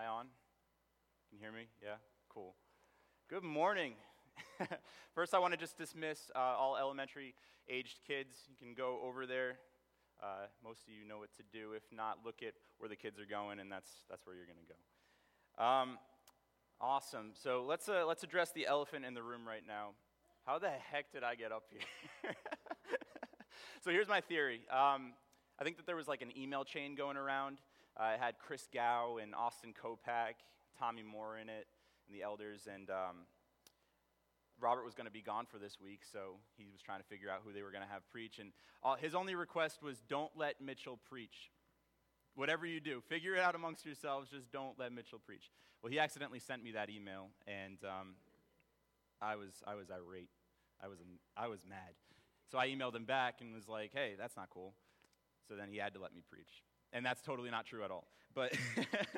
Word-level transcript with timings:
I 0.00 0.06
on? 0.06 0.28
Can 1.28 1.36
you 1.36 1.38
hear 1.40 1.52
me? 1.52 1.66
Yeah? 1.82 1.96
Cool. 2.32 2.54
Good 3.28 3.44
morning. 3.44 3.92
First, 5.14 5.34
I 5.34 5.38
want 5.38 5.52
to 5.52 5.60
just 5.60 5.76
dismiss 5.76 6.30
uh, 6.34 6.38
all 6.38 6.78
elementary 6.78 7.34
aged 7.68 7.98
kids. 8.06 8.34
You 8.48 8.56
can 8.56 8.72
go 8.72 8.98
over 9.04 9.26
there. 9.26 9.58
Uh, 10.22 10.46
most 10.64 10.84
of 10.84 10.88
you 10.88 11.06
know 11.06 11.18
what 11.18 11.28
to 11.36 11.42
do. 11.52 11.72
If 11.76 11.82
not, 11.94 12.20
look 12.24 12.36
at 12.42 12.54
where 12.78 12.88
the 12.88 12.96
kids 12.96 13.20
are 13.20 13.26
going, 13.26 13.60
and 13.60 13.70
that's, 13.70 13.90
that's 14.08 14.24
where 14.24 14.34
you're 14.34 14.46
going 14.46 14.64
to 14.66 14.72
go. 14.72 15.62
Um, 15.62 15.98
awesome. 16.80 17.32
So 17.34 17.66
let's, 17.68 17.86
uh, 17.86 18.06
let's 18.08 18.22
address 18.22 18.52
the 18.52 18.66
elephant 18.66 19.04
in 19.04 19.12
the 19.12 19.22
room 19.22 19.46
right 19.46 19.64
now. 19.68 19.90
How 20.46 20.58
the 20.58 20.70
heck 20.70 21.12
did 21.12 21.24
I 21.24 21.34
get 21.34 21.52
up 21.52 21.64
here? 21.70 22.32
so 23.84 23.90
here's 23.90 24.08
my 24.08 24.22
theory. 24.22 24.62
Um, 24.70 25.12
I 25.58 25.64
think 25.64 25.76
that 25.76 25.84
there 25.84 25.96
was 25.96 26.08
like 26.08 26.22
an 26.22 26.32
email 26.38 26.64
chain 26.64 26.94
going 26.94 27.18
around. 27.18 27.58
Uh, 28.00 28.14
it 28.14 28.20
had 28.20 28.38
Chris 28.38 28.66
Gow 28.72 29.18
and 29.20 29.34
Austin 29.34 29.74
Kopak, 29.74 30.40
Tommy 30.78 31.02
Moore 31.02 31.36
in 31.36 31.50
it, 31.50 31.66
and 32.08 32.16
the 32.16 32.22
elders, 32.22 32.66
and 32.72 32.88
um, 32.88 33.26
Robert 34.58 34.86
was 34.86 34.94
going 34.94 35.06
to 35.06 35.12
be 35.12 35.20
gone 35.20 35.44
for 35.44 35.58
this 35.58 35.78
week, 35.78 36.00
so 36.10 36.36
he 36.56 36.64
was 36.72 36.80
trying 36.80 37.00
to 37.00 37.06
figure 37.06 37.28
out 37.28 37.40
who 37.44 37.52
they 37.52 37.62
were 37.62 37.70
going 37.70 37.84
to 37.84 37.92
have 37.92 38.08
preach. 38.10 38.38
And 38.38 38.52
uh, 38.82 38.96
his 38.96 39.14
only 39.14 39.34
request 39.34 39.82
was, 39.82 40.00
"Don't 40.08 40.30
let 40.34 40.62
Mitchell 40.62 40.98
preach. 41.10 41.50
Whatever 42.36 42.64
you 42.64 42.80
do, 42.80 43.02
figure 43.06 43.34
it 43.34 43.40
out 43.40 43.54
amongst 43.54 43.84
yourselves. 43.84 44.30
Just 44.30 44.50
don't 44.50 44.78
let 44.78 44.92
Mitchell 44.92 45.18
preach." 45.18 45.50
Well, 45.82 45.92
he 45.92 45.98
accidentally 45.98 46.40
sent 46.40 46.64
me 46.64 46.72
that 46.72 46.88
email, 46.88 47.28
and 47.46 47.78
um, 47.84 48.14
I 49.20 49.36
was 49.36 49.62
I 49.66 49.74
was 49.74 49.90
irate. 49.90 50.30
I 50.82 50.88
was 50.88 50.98
I 51.36 51.48
was 51.48 51.60
mad. 51.68 51.92
So 52.50 52.56
I 52.56 52.68
emailed 52.68 52.94
him 52.94 53.04
back 53.04 53.42
and 53.42 53.52
was 53.52 53.68
like, 53.68 53.90
"Hey, 53.92 54.14
that's 54.18 54.36
not 54.36 54.48
cool." 54.48 54.72
So 55.48 55.54
then 55.54 55.68
he 55.68 55.76
had 55.76 55.92
to 55.94 56.00
let 56.00 56.14
me 56.14 56.22
preach. 56.26 56.62
And 56.92 57.04
that's 57.04 57.22
totally 57.22 57.50
not 57.50 57.66
true 57.66 57.84
at 57.84 57.90
all. 57.90 58.04
But 58.34 58.52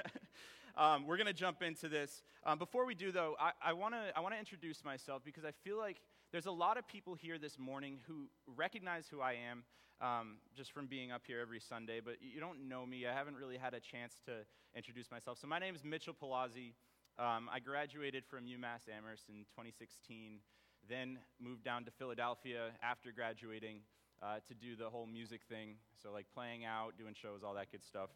um, 0.76 1.06
we're 1.06 1.16
going 1.16 1.26
to 1.26 1.32
jump 1.32 1.62
into 1.62 1.88
this. 1.88 2.22
Um, 2.44 2.58
before 2.58 2.84
we 2.86 2.94
do, 2.94 3.12
though, 3.12 3.36
I, 3.40 3.52
I 3.64 3.72
want 3.72 3.94
to 3.94 4.00
I 4.16 4.20
wanna 4.20 4.36
introduce 4.36 4.84
myself 4.84 5.22
because 5.24 5.44
I 5.44 5.52
feel 5.64 5.78
like 5.78 6.00
there's 6.32 6.46
a 6.46 6.52
lot 6.52 6.78
of 6.78 6.86
people 6.86 7.14
here 7.14 7.38
this 7.38 7.58
morning 7.58 7.98
who 8.06 8.26
recognize 8.56 9.06
who 9.06 9.20
I 9.20 9.36
am 9.50 9.64
um, 10.00 10.38
just 10.56 10.72
from 10.72 10.86
being 10.86 11.12
up 11.12 11.22
here 11.26 11.40
every 11.40 11.60
Sunday, 11.60 12.00
but 12.04 12.16
you 12.20 12.40
don't 12.40 12.68
know 12.68 12.84
me. 12.84 13.06
I 13.06 13.12
haven't 13.12 13.36
really 13.36 13.56
had 13.56 13.74
a 13.74 13.80
chance 13.80 14.14
to 14.26 14.32
introduce 14.74 15.10
myself. 15.10 15.38
So 15.38 15.46
my 15.46 15.58
name 15.58 15.74
is 15.74 15.84
Mitchell 15.84 16.14
Palazzi. 16.14 16.74
Um, 17.18 17.48
I 17.52 17.60
graduated 17.60 18.24
from 18.26 18.44
UMass 18.44 18.88
Amherst 18.90 19.28
in 19.28 19.44
2016, 19.54 20.40
then 20.88 21.18
moved 21.38 21.62
down 21.62 21.84
to 21.84 21.90
Philadelphia 21.90 22.70
after 22.82 23.12
graduating 23.12 23.80
uh, 24.22 24.36
to 24.46 24.54
do 24.54 24.76
the 24.76 24.88
whole 24.88 25.06
music 25.06 25.40
thing. 25.48 25.74
So, 26.02 26.12
like 26.12 26.26
playing 26.34 26.64
out, 26.64 26.96
doing 26.96 27.14
shows, 27.20 27.42
all 27.44 27.54
that 27.54 27.70
good 27.70 27.84
stuff. 27.84 28.10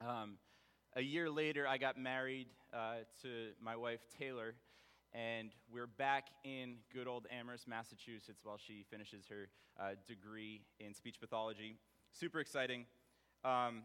Um, 0.00 0.34
a 0.94 1.00
year 1.00 1.30
later, 1.30 1.66
I 1.66 1.78
got 1.78 1.98
married 1.98 2.48
uh, 2.74 2.96
to 3.22 3.28
my 3.62 3.76
wife, 3.76 4.00
Taylor, 4.18 4.54
and 5.14 5.50
we're 5.72 5.86
back 5.86 6.26
in 6.44 6.76
good 6.92 7.06
old 7.06 7.26
Amherst, 7.30 7.66
Massachusetts, 7.66 8.40
while 8.44 8.58
she 8.58 8.84
finishes 8.90 9.24
her 9.28 9.48
uh, 9.80 9.94
degree 10.06 10.60
in 10.80 10.92
speech 10.92 11.16
pathology. 11.18 11.76
Super 12.12 12.40
exciting. 12.40 12.84
Um, 13.44 13.84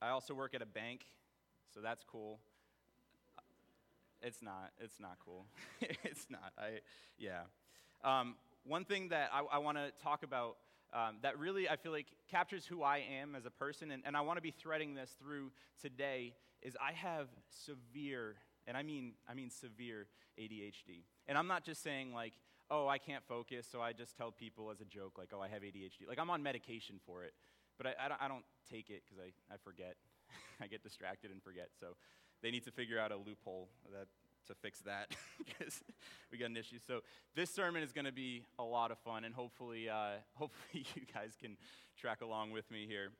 I 0.00 0.10
also 0.10 0.32
work 0.32 0.54
at 0.54 0.62
a 0.62 0.66
bank, 0.66 1.06
so 1.74 1.80
that's 1.80 2.04
cool. 2.04 2.38
It's 4.22 4.42
not. 4.42 4.70
It's 4.80 5.00
not 5.00 5.16
cool. 5.24 5.44
it's 5.80 6.26
not. 6.30 6.52
I, 6.56 6.80
yeah. 7.18 7.42
Um, 8.04 8.36
one 8.64 8.84
thing 8.84 9.08
that 9.08 9.30
I, 9.32 9.56
I 9.56 9.58
want 9.58 9.76
to 9.78 9.90
talk 10.02 10.22
about 10.22 10.56
um, 10.92 11.16
that 11.22 11.38
really, 11.38 11.68
I 11.68 11.76
feel 11.76 11.92
like, 11.92 12.06
captures 12.30 12.66
who 12.66 12.82
I 12.82 13.04
am 13.20 13.34
as 13.34 13.44
a 13.44 13.50
person, 13.50 13.90
and, 13.90 14.02
and 14.06 14.16
I 14.16 14.22
want 14.22 14.38
to 14.38 14.42
be 14.42 14.50
threading 14.50 14.94
this 14.94 15.16
through 15.22 15.50
today, 15.80 16.34
is 16.62 16.76
I 16.80 16.92
have 16.92 17.28
severe, 17.50 18.36
and 18.66 18.76
I 18.76 18.82
mean, 18.82 19.12
I 19.28 19.34
mean 19.34 19.50
severe 19.50 20.06
ADHD. 20.38 21.04
And 21.26 21.36
I'm 21.36 21.46
not 21.46 21.64
just 21.64 21.82
saying, 21.82 22.12
like, 22.14 22.32
oh, 22.70 22.88
I 22.88 22.98
can't 22.98 23.24
focus, 23.26 23.66
so 23.70 23.80
I 23.80 23.92
just 23.92 24.16
tell 24.16 24.30
people 24.30 24.70
as 24.70 24.80
a 24.80 24.84
joke, 24.84 25.18
like, 25.18 25.30
oh, 25.34 25.40
I 25.40 25.48
have 25.48 25.62
ADHD. 25.62 26.08
Like, 26.08 26.18
I'm 26.18 26.30
on 26.30 26.42
medication 26.42 26.96
for 27.04 27.24
it, 27.24 27.32
but 27.76 27.86
I, 27.86 28.06
I, 28.06 28.08
don't, 28.08 28.22
I 28.22 28.28
don't 28.28 28.44
take 28.70 28.90
it 28.90 29.02
because 29.04 29.22
I, 29.22 29.54
I 29.54 29.56
forget. 29.62 29.96
I 30.60 30.66
get 30.66 30.82
distracted 30.82 31.30
and 31.30 31.42
forget. 31.42 31.68
So 31.78 31.96
they 32.42 32.50
need 32.50 32.64
to 32.64 32.70
figure 32.70 32.98
out 32.98 33.12
a 33.12 33.16
loophole 33.16 33.68
that 33.92 34.06
to 34.48 34.54
fix 34.54 34.80
that 34.80 35.14
because 35.38 35.82
we 36.32 36.38
got 36.38 36.50
an 36.50 36.56
issue. 36.56 36.78
So 36.84 37.00
this 37.34 37.50
sermon 37.50 37.82
is 37.82 37.92
going 37.92 38.06
to 38.06 38.12
be 38.12 38.44
a 38.58 38.64
lot 38.64 38.90
of 38.90 38.98
fun, 38.98 39.24
and 39.24 39.34
hopefully, 39.34 39.88
uh, 39.88 40.18
hopefully 40.34 40.86
you 40.94 41.02
guys 41.14 41.32
can 41.40 41.56
track 41.96 42.20
along 42.22 42.50
with 42.50 42.70
me 42.70 42.86
here. 42.86 43.10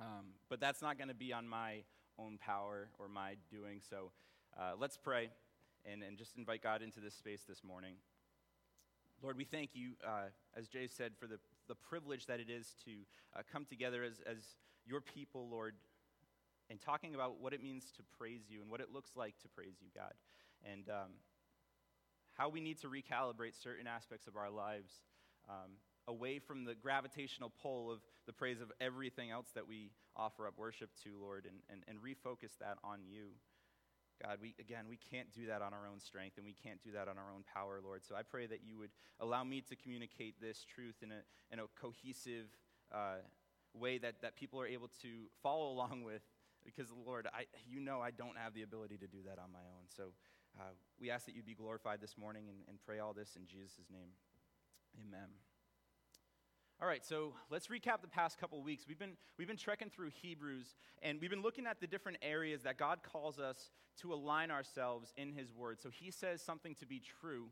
Um, 0.00 0.34
but 0.48 0.60
that's 0.60 0.82
not 0.82 0.98
going 0.98 1.08
to 1.08 1.14
be 1.14 1.32
on 1.32 1.46
my 1.46 1.82
own 2.18 2.38
power 2.38 2.88
or 2.98 3.08
my 3.08 3.36
doing. 3.50 3.80
So 3.88 4.10
uh, 4.58 4.72
let's 4.78 4.96
pray 4.96 5.30
and, 5.84 6.02
and 6.02 6.16
just 6.16 6.36
invite 6.36 6.62
God 6.62 6.82
into 6.82 7.00
this 7.00 7.14
space 7.14 7.42
this 7.48 7.62
morning. 7.62 7.94
Lord, 9.22 9.36
we 9.36 9.44
thank 9.44 9.70
you, 9.74 9.92
uh, 10.06 10.28
as 10.56 10.68
Jay 10.68 10.86
said, 10.86 11.12
for 11.18 11.26
the, 11.26 11.38
the 11.68 11.74
privilege 11.74 12.26
that 12.26 12.40
it 12.40 12.50
is 12.50 12.74
to 12.84 12.90
uh, 13.36 13.42
come 13.50 13.64
together 13.64 14.02
as, 14.02 14.20
as 14.26 14.38
your 14.86 15.00
people, 15.00 15.48
Lord, 15.48 15.74
and 16.68 16.80
talking 16.80 17.14
about 17.14 17.40
what 17.40 17.52
it 17.52 17.62
means 17.62 17.92
to 17.96 18.02
praise 18.18 18.42
you 18.48 18.60
and 18.60 18.70
what 18.70 18.80
it 18.80 18.88
looks 18.92 19.12
like 19.16 19.38
to 19.42 19.48
praise 19.48 19.76
you, 19.80 19.88
God 19.94 20.12
and 20.70 20.88
um, 20.88 21.12
how 22.36 22.48
we 22.48 22.60
need 22.60 22.80
to 22.80 22.88
recalibrate 22.88 23.60
certain 23.60 23.86
aspects 23.86 24.26
of 24.26 24.36
our 24.36 24.50
lives 24.50 24.92
um, 25.48 25.72
away 26.08 26.38
from 26.38 26.64
the 26.64 26.74
gravitational 26.74 27.52
pull 27.62 27.90
of 27.90 28.00
the 28.26 28.32
praise 28.32 28.60
of 28.60 28.72
everything 28.80 29.30
else 29.30 29.48
that 29.54 29.66
we 29.66 29.90
offer 30.16 30.46
up 30.46 30.54
worship 30.58 30.90
to, 31.04 31.10
Lord, 31.20 31.46
and, 31.46 31.56
and, 31.70 31.82
and 31.88 31.98
refocus 31.98 32.58
that 32.60 32.78
on 32.82 33.00
you. 33.08 33.28
God, 34.22 34.38
we, 34.40 34.54
again, 34.60 34.84
we 34.88 34.98
can't 35.10 35.32
do 35.32 35.46
that 35.46 35.60
on 35.60 35.72
our 35.72 35.86
own 35.90 35.98
strength 35.98 36.36
and 36.36 36.46
we 36.46 36.54
can't 36.54 36.80
do 36.82 36.92
that 36.92 37.08
on 37.08 37.18
our 37.18 37.32
own 37.34 37.42
power, 37.52 37.80
Lord. 37.82 38.04
So 38.04 38.14
I 38.14 38.22
pray 38.22 38.46
that 38.46 38.60
you 38.64 38.78
would 38.78 38.90
allow 39.20 39.42
me 39.42 39.60
to 39.68 39.76
communicate 39.76 40.40
this 40.40 40.64
truth 40.64 40.96
in 41.02 41.10
a, 41.10 41.20
in 41.52 41.58
a 41.58 41.64
cohesive 41.80 42.46
uh, 42.92 43.22
way 43.74 43.98
that, 43.98 44.22
that 44.22 44.36
people 44.36 44.60
are 44.60 44.66
able 44.66 44.88
to 45.02 45.08
follow 45.42 45.72
along 45.74 46.04
with 46.04 46.22
because, 46.64 46.88
Lord, 47.06 47.28
I, 47.34 47.44
you 47.68 47.80
know 47.80 48.00
I 48.00 48.10
don't 48.10 48.38
have 48.38 48.54
the 48.54 48.62
ability 48.62 48.96
to 48.98 49.06
do 49.06 49.18
that 49.26 49.38
on 49.38 49.52
my 49.52 49.58
own. 49.58 49.84
So 49.94 50.14
uh, 50.58 50.62
we 51.00 51.10
ask 51.10 51.26
that 51.26 51.34
you 51.34 51.42
be 51.42 51.54
glorified 51.54 52.00
this 52.00 52.16
morning 52.16 52.44
and, 52.48 52.58
and 52.68 52.78
pray 52.86 52.98
all 52.98 53.12
this 53.12 53.36
in 53.36 53.46
Jesus' 53.46 53.90
name. 53.90 54.10
Amen. 55.00 55.28
All 56.80 56.88
right, 56.88 57.04
so 57.04 57.32
let's 57.50 57.68
recap 57.68 58.02
the 58.02 58.08
past 58.08 58.38
couple 58.38 58.60
weeks. 58.62 58.84
We've 58.88 58.98
been, 58.98 59.16
we've 59.38 59.48
been 59.48 59.56
trekking 59.56 59.90
through 59.90 60.10
Hebrews, 60.22 60.74
and 61.02 61.20
we've 61.20 61.30
been 61.30 61.42
looking 61.42 61.66
at 61.66 61.80
the 61.80 61.86
different 61.86 62.18
areas 62.20 62.62
that 62.62 62.78
God 62.78 62.98
calls 63.02 63.38
us 63.38 63.70
to 64.00 64.12
align 64.12 64.50
ourselves 64.50 65.12
in 65.16 65.32
His 65.32 65.52
Word. 65.52 65.80
So 65.80 65.88
He 65.88 66.10
says 66.10 66.42
something 66.42 66.74
to 66.80 66.86
be 66.86 67.00
true. 67.20 67.46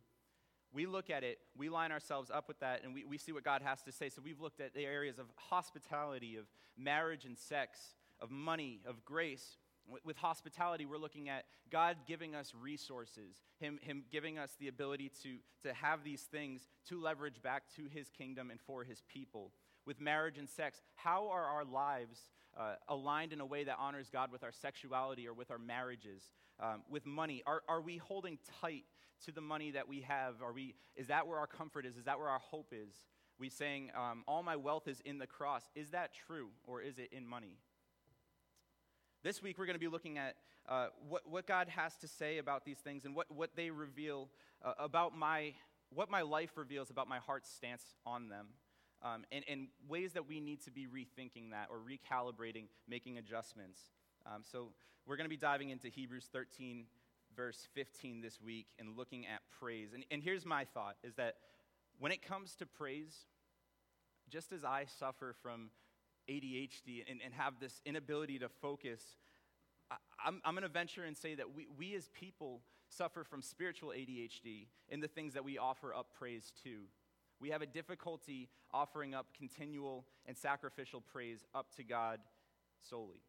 We 0.72 0.86
look 0.86 1.08
at 1.08 1.22
it, 1.22 1.38
we 1.56 1.68
line 1.68 1.92
ourselves 1.92 2.30
up 2.30 2.48
with 2.48 2.58
that, 2.60 2.82
and 2.82 2.94
we, 2.94 3.04
we 3.04 3.16
see 3.16 3.32
what 3.32 3.44
God 3.44 3.62
has 3.62 3.82
to 3.82 3.92
say. 3.92 4.08
So 4.08 4.22
we've 4.24 4.40
looked 4.40 4.60
at 4.60 4.74
the 4.74 4.84
areas 4.84 5.18
of 5.18 5.26
hospitality, 5.36 6.36
of 6.36 6.46
marriage 6.76 7.24
and 7.24 7.38
sex, 7.38 7.78
of 8.20 8.30
money, 8.30 8.80
of 8.86 9.04
grace, 9.04 9.58
with 10.04 10.16
hospitality, 10.16 10.86
we're 10.86 10.98
looking 10.98 11.28
at 11.28 11.44
God 11.70 11.96
giving 12.06 12.34
us 12.34 12.52
resources, 12.60 13.36
Him, 13.58 13.78
him 13.82 14.04
giving 14.10 14.38
us 14.38 14.56
the 14.58 14.68
ability 14.68 15.10
to, 15.22 15.36
to 15.62 15.74
have 15.74 16.04
these 16.04 16.22
things 16.22 16.68
to 16.88 17.00
leverage 17.00 17.42
back 17.42 17.64
to 17.76 17.88
His 17.92 18.08
kingdom 18.10 18.50
and 18.50 18.60
for 18.60 18.84
His 18.84 19.02
people. 19.08 19.52
With 19.86 20.00
marriage 20.00 20.38
and 20.38 20.48
sex, 20.48 20.80
how 20.94 21.28
are 21.28 21.44
our 21.44 21.64
lives 21.64 22.28
uh, 22.58 22.74
aligned 22.88 23.32
in 23.32 23.40
a 23.40 23.46
way 23.46 23.64
that 23.64 23.76
honors 23.78 24.10
God 24.10 24.30
with 24.30 24.44
our 24.44 24.52
sexuality 24.52 25.26
or 25.26 25.34
with 25.34 25.50
our 25.50 25.58
marriages? 25.58 26.22
Um, 26.60 26.82
with 26.88 27.06
money, 27.06 27.42
are, 27.46 27.62
are 27.68 27.80
we 27.80 27.96
holding 27.96 28.38
tight 28.60 28.84
to 29.24 29.32
the 29.32 29.40
money 29.40 29.72
that 29.72 29.88
we 29.88 30.02
have? 30.02 30.34
Are 30.42 30.52
we, 30.52 30.74
is 30.96 31.08
that 31.08 31.26
where 31.26 31.38
our 31.38 31.46
comfort 31.46 31.86
is? 31.86 31.96
Is 31.96 32.04
that 32.04 32.18
where 32.18 32.28
our 32.28 32.38
hope 32.38 32.72
is? 32.72 32.94
We 33.38 33.48
saying, 33.48 33.90
um, 33.96 34.22
all 34.28 34.42
my 34.42 34.56
wealth 34.56 34.86
is 34.86 35.00
in 35.04 35.18
the 35.18 35.26
cross. 35.26 35.64
Is 35.74 35.90
that 35.90 36.10
true 36.14 36.50
or 36.64 36.80
is 36.80 36.98
it 36.98 37.08
in 37.12 37.26
money? 37.26 37.56
This 39.24 39.40
week, 39.40 39.56
we're 39.56 39.66
going 39.66 39.76
to 39.76 39.80
be 39.80 39.86
looking 39.86 40.18
at 40.18 40.34
uh, 40.68 40.88
what, 41.08 41.22
what 41.30 41.46
God 41.46 41.68
has 41.68 41.94
to 41.98 42.08
say 42.08 42.38
about 42.38 42.64
these 42.64 42.78
things 42.78 43.04
and 43.04 43.14
what, 43.14 43.30
what 43.30 43.50
they 43.54 43.70
reveal 43.70 44.28
uh, 44.64 44.72
about 44.80 45.16
my, 45.16 45.54
what 45.94 46.10
my 46.10 46.22
life 46.22 46.50
reveals 46.56 46.90
about 46.90 47.08
my 47.08 47.18
heart's 47.18 47.48
stance 47.48 47.84
on 48.04 48.28
them, 48.28 48.48
um, 49.00 49.24
and, 49.30 49.44
and 49.48 49.68
ways 49.88 50.14
that 50.14 50.28
we 50.28 50.40
need 50.40 50.60
to 50.64 50.72
be 50.72 50.88
rethinking 50.88 51.52
that 51.52 51.68
or 51.70 51.76
recalibrating, 51.78 52.64
making 52.88 53.16
adjustments. 53.18 53.78
Um, 54.26 54.42
so, 54.42 54.70
we're 55.06 55.16
going 55.16 55.24
to 55.24 55.30
be 55.30 55.36
diving 55.36 55.70
into 55.70 55.86
Hebrews 55.86 56.28
13, 56.32 56.86
verse 57.36 57.68
15 57.74 58.22
this 58.22 58.40
week 58.40 58.66
and 58.80 58.96
looking 58.96 59.24
at 59.26 59.40
praise. 59.60 59.92
And, 59.94 60.04
and 60.10 60.20
here's 60.20 60.44
my 60.44 60.64
thought 60.64 60.96
is 61.04 61.14
that 61.14 61.36
when 62.00 62.10
it 62.10 62.22
comes 62.22 62.56
to 62.56 62.66
praise, 62.66 63.26
just 64.28 64.52
as 64.52 64.64
I 64.64 64.86
suffer 64.98 65.34
from 65.42 65.70
ADHD 66.28 67.04
and, 67.08 67.20
and 67.24 67.32
have 67.34 67.54
this 67.60 67.80
inability 67.84 68.38
to 68.38 68.48
focus, 68.48 69.02
I, 69.90 69.96
I'm, 70.24 70.40
I'm 70.44 70.54
going 70.54 70.62
to 70.62 70.68
venture 70.68 71.04
and 71.04 71.16
say 71.16 71.34
that 71.34 71.54
we, 71.54 71.66
we 71.76 71.94
as 71.94 72.08
people 72.08 72.62
suffer 72.88 73.24
from 73.24 73.42
spiritual 73.42 73.90
ADHD 73.90 74.66
in 74.88 75.00
the 75.00 75.08
things 75.08 75.34
that 75.34 75.44
we 75.44 75.58
offer 75.58 75.94
up 75.94 76.08
praise 76.18 76.52
to. 76.64 76.82
We 77.40 77.50
have 77.50 77.62
a 77.62 77.66
difficulty 77.66 78.48
offering 78.72 79.14
up 79.14 79.26
continual 79.36 80.04
and 80.26 80.36
sacrificial 80.36 81.00
praise 81.00 81.44
up 81.54 81.74
to 81.76 81.82
God 81.82 82.20
solely. 82.88 83.22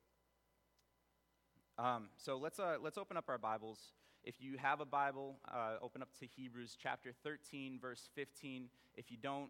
Um, 1.78 2.10
so 2.18 2.38
let's, 2.38 2.60
uh, 2.60 2.78
let's 2.82 2.98
open 2.98 3.18
up 3.18 3.26
our 3.28 3.40
Bibles. 3.40 3.80
If 4.24 4.36
you 4.40 4.58
have 4.58 4.80
a 4.80 4.86
Bible, 4.86 5.38
uh, 5.52 5.78
open 5.82 6.02
up 6.02 6.10
to 6.20 6.28
Hebrews 6.28 6.78
chapter 6.82 7.12
13, 7.24 7.80
verse 7.82 8.10
15. 8.16 8.70
If 8.96 9.10
you 9.10 9.18
don't, 9.18 9.50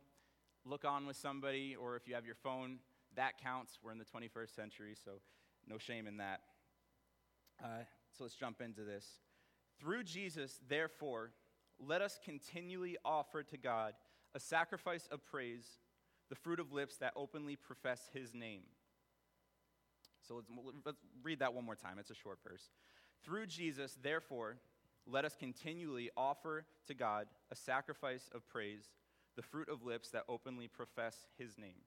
look 0.66 0.86
on 0.86 1.06
with 1.06 1.18
somebody, 1.18 1.76
or 1.76 1.96
if 1.98 2.08
you 2.08 2.16
have 2.16 2.26
your 2.26 2.36
phone, 2.36 2.78
that 3.16 3.42
counts. 3.42 3.80
We're 3.84 3.92
in 3.92 4.00
the 4.00 4.06
21st 4.06 4.56
century, 4.56 4.96
so 5.04 5.12
no 5.68 5.78
shame 5.78 6.08
in 6.08 6.18
that. 6.18 6.42
Uh, 7.64 7.84
so 8.18 8.24
let's 8.24 8.36
jump 8.36 8.62
into 8.62 8.84
this. 8.84 9.06
Through 9.80 10.04
Jesus, 10.04 10.60
therefore, 10.68 11.32
let 11.80 12.02
us 12.02 12.20
continually 12.24 12.98
offer 13.04 13.44
to 13.44 13.58
God 13.58 13.94
a 14.36 14.40
sacrifice 14.40 15.08
of 15.12 15.26
praise, 15.26 15.66
the 16.30 16.36
fruit 16.36 16.60
of 16.60 16.72
lips 16.72 16.98
that 16.98 17.14
openly 17.16 17.56
profess 17.56 18.10
his 18.14 18.34
name. 18.34 18.62
So 20.28 20.36
let's, 20.36 20.48
let's 20.86 20.98
read 21.22 21.40
that 21.40 21.54
one 21.54 21.66
more 21.66 21.76
time. 21.76 21.98
It's 22.00 22.10
a 22.10 22.16
short 22.16 22.40
verse. 22.48 22.70
Through 23.24 23.48
Jesus, 23.48 23.98
therefore, 24.02 24.58
let 25.06 25.26
us 25.26 25.36
continually 25.38 26.10
offer 26.16 26.66
to 26.88 26.94
God 26.94 27.28
a 27.52 27.56
sacrifice 27.56 28.30
of 28.34 28.48
praise, 28.48 28.86
the 29.36 29.42
fruit 29.42 29.70
of 29.70 29.84
lips 29.84 30.10
that 30.12 30.24
openly 30.30 30.68
profess 30.68 31.26
his 31.38 31.58
name. 31.58 31.82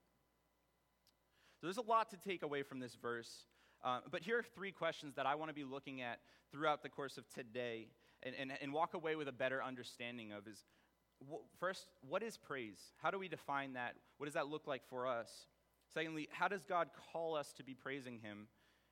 So 1.61 1.67
there's 1.67 1.79
a 1.79 1.83
lot 1.83 2.11
to 2.11 2.17
take 2.17 2.43
away 2.43 2.63
from 2.63 2.81
this 2.81 2.95
verse. 2.95 3.47
Uh, 3.85 4.01
but 4.11 4.23
here 4.23 4.39
are 4.39 4.43
three 4.43 4.73
questions 4.73 5.15
that 5.17 5.27
I 5.27 5.35
want 5.35 5.51
to 5.51 5.55
be 5.55 5.65
looking 5.65 6.03
at 6.03 6.21
throughout 6.51 6.83
the 6.83 6.89
course 6.89 7.19
of 7.19 7.29
today 7.29 7.89
and, 8.23 8.35
and, 8.39 8.53
and 8.61 8.73
walk 8.73 8.95
away 8.95 9.17
with 9.17 9.29
a 9.29 9.33
better 9.33 9.63
understanding 9.63 10.33
of 10.33 10.47
is 10.47 10.65
first, 11.59 11.89
what 12.07 12.23
is 12.23 12.37
praise? 12.37 12.79
How 13.03 13.11
do 13.11 13.19
we 13.19 13.29
define 13.29 13.75
that? 13.75 13.95
What 14.19 14.27
does 14.27 14.35
that 14.35 14.49
look 14.49 14.67
like 14.67 14.83
for 14.89 15.07
us? 15.07 15.47
Secondly, 15.93 16.29
how 16.31 16.49
does 16.49 16.65
God 16.65 16.89
call 17.13 17.37
us 17.37 17.53
to 17.55 17.65
be 17.65 17.75
praising 17.75 18.19
Him? 18.19 18.49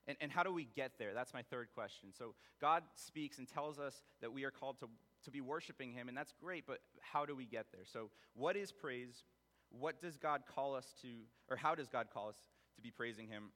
And, 0.06 0.16
and 0.20 0.30
how 0.30 0.42
do 0.42 0.52
we 0.52 0.68
get 0.76 0.92
there? 0.98 1.14
That's 1.14 1.34
my 1.34 1.42
third 1.42 1.68
question. 1.74 2.10
So, 2.16 2.34
God 2.60 2.82
speaks 2.94 3.38
and 3.38 3.48
tells 3.48 3.78
us 3.78 4.02
that 4.20 4.32
we 4.32 4.44
are 4.44 4.50
called 4.50 4.78
to, 4.80 4.88
to 5.24 5.30
be 5.30 5.40
worshiping 5.40 5.92
Him, 5.92 6.08
and 6.08 6.16
that's 6.16 6.32
great, 6.40 6.66
but 6.66 6.80
how 7.00 7.24
do 7.24 7.34
we 7.34 7.46
get 7.46 7.66
there? 7.72 7.84
So, 7.84 8.10
what 8.34 8.56
is 8.56 8.70
praise? 8.70 9.24
What 9.70 10.00
does 10.00 10.16
God 10.16 10.42
call 10.54 10.74
us 10.74 10.94
to, 11.02 11.08
or 11.48 11.56
how 11.56 11.74
does 11.74 11.88
God 11.88 12.08
call 12.12 12.28
us 12.28 12.36
be 12.84 12.92
praising 12.92 13.26
Him? 13.26 13.50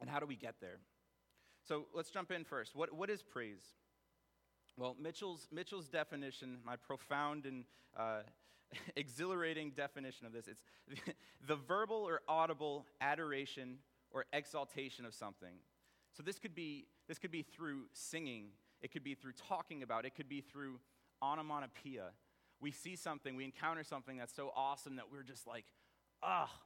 And 0.00 0.08
how 0.08 0.18
do 0.18 0.26
we 0.26 0.36
get 0.36 0.54
there? 0.60 0.78
So, 1.66 1.86
let's 1.94 2.10
jump 2.10 2.30
in 2.30 2.44
first. 2.44 2.74
What, 2.74 2.94
what 2.94 3.10
is 3.10 3.22
praise? 3.22 3.62
Well, 4.76 4.96
Mitchell's, 5.00 5.46
Mitchell's 5.52 5.88
definition, 5.88 6.58
my 6.64 6.76
profound 6.76 7.46
and 7.46 7.64
uh, 7.96 8.20
exhilarating 8.96 9.70
definition 9.70 10.26
of 10.26 10.32
this, 10.32 10.48
it's 10.48 10.62
the 11.46 11.56
verbal 11.56 11.96
or 11.96 12.20
audible 12.28 12.86
adoration 13.00 13.78
or 14.10 14.24
exaltation 14.32 15.04
of 15.04 15.14
something. 15.14 15.54
So 16.16 16.22
this 16.22 16.38
could 16.38 16.54
be, 16.54 16.86
this 17.08 17.18
could 17.18 17.30
be 17.30 17.42
through 17.42 17.82
singing, 17.92 18.46
it 18.80 18.92
could 18.92 19.04
be 19.04 19.14
through 19.14 19.32
talking 19.48 19.82
about, 19.82 20.04
it 20.04 20.14
could 20.14 20.28
be 20.28 20.40
through 20.40 20.78
onomatopoeia. 21.22 22.10
We 22.60 22.70
see 22.70 22.96
something, 22.96 23.36
we 23.36 23.44
encounter 23.44 23.84
something 23.84 24.16
that's 24.16 24.34
so 24.34 24.52
awesome 24.56 24.96
that 24.96 25.10
we're 25.10 25.22
just 25.22 25.46
like, 25.46 25.64
ah, 26.22 26.48
oh, 26.50 26.58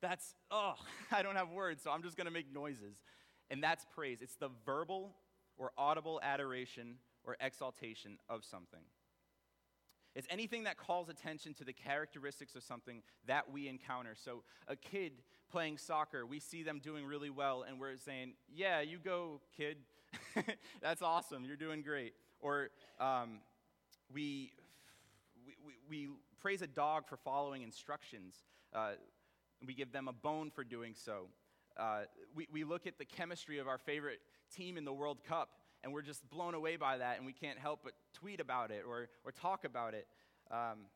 that's, 0.00 0.34
oh, 0.50 0.74
I 1.12 1.22
don't 1.22 1.36
have 1.36 1.50
words, 1.50 1.82
so 1.82 1.90
I'm 1.90 2.02
just 2.02 2.16
gonna 2.16 2.30
make 2.30 2.52
noises. 2.52 2.96
And 3.50 3.62
that's 3.62 3.84
praise. 3.94 4.22
It's 4.22 4.36
the 4.36 4.50
verbal 4.64 5.16
or 5.56 5.72
audible 5.76 6.20
adoration 6.22 6.96
or 7.24 7.36
exaltation 7.40 8.18
of 8.28 8.44
something. 8.44 8.80
It's 10.14 10.26
anything 10.30 10.64
that 10.64 10.76
calls 10.76 11.08
attention 11.08 11.54
to 11.54 11.64
the 11.64 11.72
characteristics 11.72 12.54
of 12.56 12.64
something 12.64 13.02
that 13.26 13.50
we 13.50 13.68
encounter. 13.68 14.14
So, 14.16 14.42
a 14.66 14.74
kid 14.74 15.12
playing 15.50 15.78
soccer, 15.78 16.26
we 16.26 16.40
see 16.40 16.62
them 16.62 16.80
doing 16.82 17.04
really 17.04 17.30
well, 17.30 17.64
and 17.66 17.78
we're 17.78 17.96
saying, 17.96 18.34
Yeah, 18.52 18.80
you 18.80 18.98
go, 18.98 19.40
kid. 19.56 19.78
That's 20.82 21.02
awesome. 21.02 21.44
You're 21.44 21.56
doing 21.56 21.82
great. 21.82 22.14
Or 22.40 22.70
um, 22.98 23.40
we, 24.12 24.52
we, 25.46 25.54
we, 25.64 25.74
we, 25.88 26.08
praise 26.40 26.62
a 26.62 26.66
dog 26.66 27.06
for 27.06 27.16
following 27.16 27.62
instructions, 27.62 28.34
uh, 28.74 28.92
we 29.66 29.74
give 29.74 29.92
them 29.92 30.08
a 30.08 30.12
bone 30.12 30.50
for 30.50 30.64
doing 30.64 30.94
so. 30.94 31.26
Uh, 31.78 32.02
we, 32.34 32.46
we 32.52 32.64
look 32.64 32.86
at 32.86 32.98
the 32.98 33.04
chemistry 33.04 33.58
of 33.58 33.68
our 33.68 33.78
favorite 33.78 34.20
team 34.54 34.76
in 34.76 34.84
the 34.84 34.92
World 34.92 35.22
Cup, 35.24 35.50
and 35.82 35.92
we're 35.92 36.02
just 36.02 36.28
blown 36.30 36.54
away 36.54 36.76
by 36.76 36.98
that, 36.98 37.16
and 37.16 37.26
we 37.26 37.32
can't 37.32 37.58
help 37.58 37.80
but 37.84 37.92
tweet 38.12 38.40
about 38.40 38.70
it 38.70 38.84
or, 38.86 39.08
or 39.24 39.32
talk 39.32 39.64
about 39.64 39.94
it. 39.94 40.06
Um, 40.50 40.86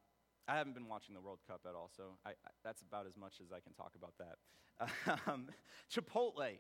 I 0.47 0.57
haven't 0.57 0.75
been 0.75 0.89
watching 0.89 1.15
the 1.15 1.21
World 1.21 1.39
Cup 1.49 1.63
at 1.69 1.75
all, 1.75 1.91
so 1.97 2.05
I, 2.27 2.31
I, 2.31 2.35
that's 2.63 2.83
about 2.83 3.07
as 3.07 3.17
much 3.17 3.35
as 3.43 3.53
I 3.53 3.61
can 3.61 3.73
talk 3.73 3.93
about 3.97 4.15
that. 4.19 4.37
Um, 5.27 5.47
Chipotle. 5.91 6.59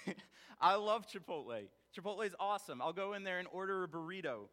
I 0.60 0.76
love 0.76 1.06
Chipotle. 1.06 1.64
Chipotle 1.94 2.24
is 2.24 2.34
awesome. 2.38 2.80
I'll 2.80 2.92
go 2.92 3.14
in 3.14 3.24
there 3.24 3.40
and 3.40 3.48
order 3.52 3.82
a 3.82 3.88
burrito. 3.88 4.48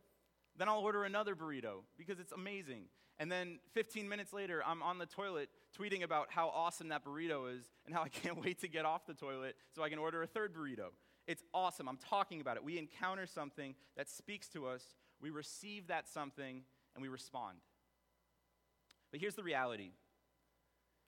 Then 0.57 0.67
I'll 0.67 0.79
order 0.79 1.03
another 1.03 1.35
burrito 1.35 1.83
because 1.97 2.19
it's 2.19 2.31
amazing. 2.31 2.85
And 3.23 3.31
then 3.31 3.59
15 3.73 4.09
minutes 4.09 4.33
later, 4.33 4.61
I'm 4.67 4.83
on 4.83 4.97
the 4.97 5.05
toilet 5.05 5.47
tweeting 5.79 6.03
about 6.03 6.27
how 6.29 6.49
awesome 6.49 6.89
that 6.89 7.05
burrito 7.05 7.57
is 7.57 7.63
and 7.85 7.95
how 7.95 8.03
I 8.03 8.09
can't 8.09 8.43
wait 8.43 8.59
to 8.59 8.67
get 8.67 8.83
off 8.83 9.05
the 9.05 9.13
toilet 9.13 9.55
so 9.73 9.81
I 9.81 9.87
can 9.87 9.97
order 9.97 10.21
a 10.23 10.27
third 10.27 10.53
burrito. 10.53 10.87
It's 11.25 11.41
awesome. 11.53 11.87
I'm 11.87 11.99
talking 12.09 12.41
about 12.41 12.57
it. 12.57 12.65
We 12.65 12.77
encounter 12.77 13.25
something 13.25 13.75
that 13.95 14.09
speaks 14.09 14.49
to 14.49 14.67
us, 14.67 14.83
we 15.21 15.29
receive 15.29 15.87
that 15.87 16.09
something, 16.09 16.63
and 16.95 17.01
we 17.01 17.07
respond. 17.07 17.59
But 19.09 19.21
here's 19.21 19.35
the 19.35 19.43
reality 19.43 19.91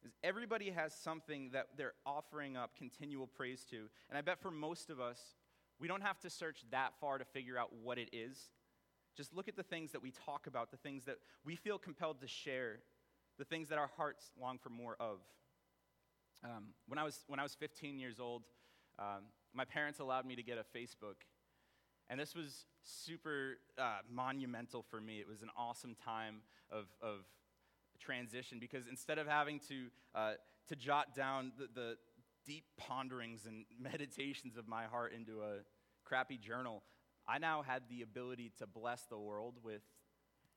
is 0.06 0.14
everybody 0.24 0.70
has 0.70 0.94
something 0.94 1.50
that 1.52 1.68
they're 1.76 1.96
offering 2.06 2.56
up 2.56 2.78
continual 2.78 3.28
praise 3.28 3.66
to. 3.72 3.90
And 4.08 4.18
I 4.18 4.22
bet 4.22 4.40
for 4.40 4.52
most 4.52 4.90
of 4.90 5.02
us, 5.02 5.20
we 5.82 5.90
don't 5.90 6.04
have 6.04 6.22
to 6.22 6.30
search 6.30 6.64
that 6.72 6.94
far 7.02 7.18
to 7.18 7.26
figure 7.26 7.58
out 7.58 7.72
what 7.84 7.98
it 7.98 8.08
is. 8.14 8.38
Just 9.16 9.34
look 9.34 9.48
at 9.48 9.56
the 9.56 9.64
things 9.64 9.92
that 9.92 10.02
we 10.02 10.12
talk 10.12 10.48
about, 10.48 10.72
the 10.72 10.78
things 10.78 11.06
that 11.06 11.18
we 11.46 11.56
feel 11.56 11.78
compelled 11.78 12.20
to 12.22 12.28
share, 12.28 12.80
the 13.38 13.46
things 13.46 13.70
that 13.70 13.78
our 13.78 13.90
hearts 13.98 14.32
long 14.40 14.58
for 14.58 14.70
more 14.70 14.96
of. 15.00 15.20
Um, 16.44 16.74
when, 16.88 17.00
I 17.00 17.04
was, 17.04 17.24
when 17.28 17.40
I 17.40 17.44
was 17.44 17.56
15 17.56 17.98
years 17.98 18.20
old, 18.20 18.44
um, 19.00 19.24
my 19.54 19.66
parents 19.66 20.00
allowed 20.00 20.26
me 20.26 20.36
to 20.36 20.44
get 20.44 20.58
a 20.58 20.78
Facebook. 20.78 21.16
And 22.10 22.20
this 22.20 22.36
was 22.36 22.66
super 22.84 23.58
uh, 23.78 24.00
monumental 24.12 24.84
for 24.84 25.02
me. 25.02 25.20
It 25.20 25.28
was 25.28 25.42
an 25.42 25.50
awesome 25.58 25.96
time 25.96 26.42
of, 26.70 26.86
of 27.02 27.26
transition 28.00 28.60
because 28.60 28.88
instead 28.88 29.18
of 29.18 29.28
having 29.28 29.60
to, 29.70 29.88
uh, 30.14 30.34
to 30.68 30.76
jot 30.76 31.16
down 31.16 31.52
the, 31.58 31.68
the 31.74 31.98
deep 32.46 32.66
ponderings 32.78 33.46
and 33.46 33.66
meditations 33.80 34.58
of 34.58 34.68
my 34.68 34.86
heart 34.86 35.14
into 35.14 35.42
a 35.42 35.64
crappy 36.04 36.38
journal, 36.38 36.84
I 37.28 37.38
now 37.40 37.62
had 37.62 37.84
the 37.90 38.02
ability 38.02 38.52
to 38.60 38.68
bless 38.68 39.04
the 39.06 39.18
world 39.18 39.56
with 39.64 39.82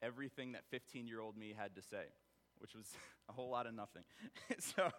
everything 0.03 0.53
that 0.53 0.65
15 0.71 1.07
year 1.07 1.21
old 1.21 1.37
me 1.37 1.55
had 1.57 1.75
to 1.77 1.83
say 1.83 2.07
which 2.61 2.75
was 2.75 2.87
a 3.29 3.33
whole 3.33 3.51
lot 3.51 3.67
of 3.67 3.75
nothing. 3.75 4.03
so 4.59 4.91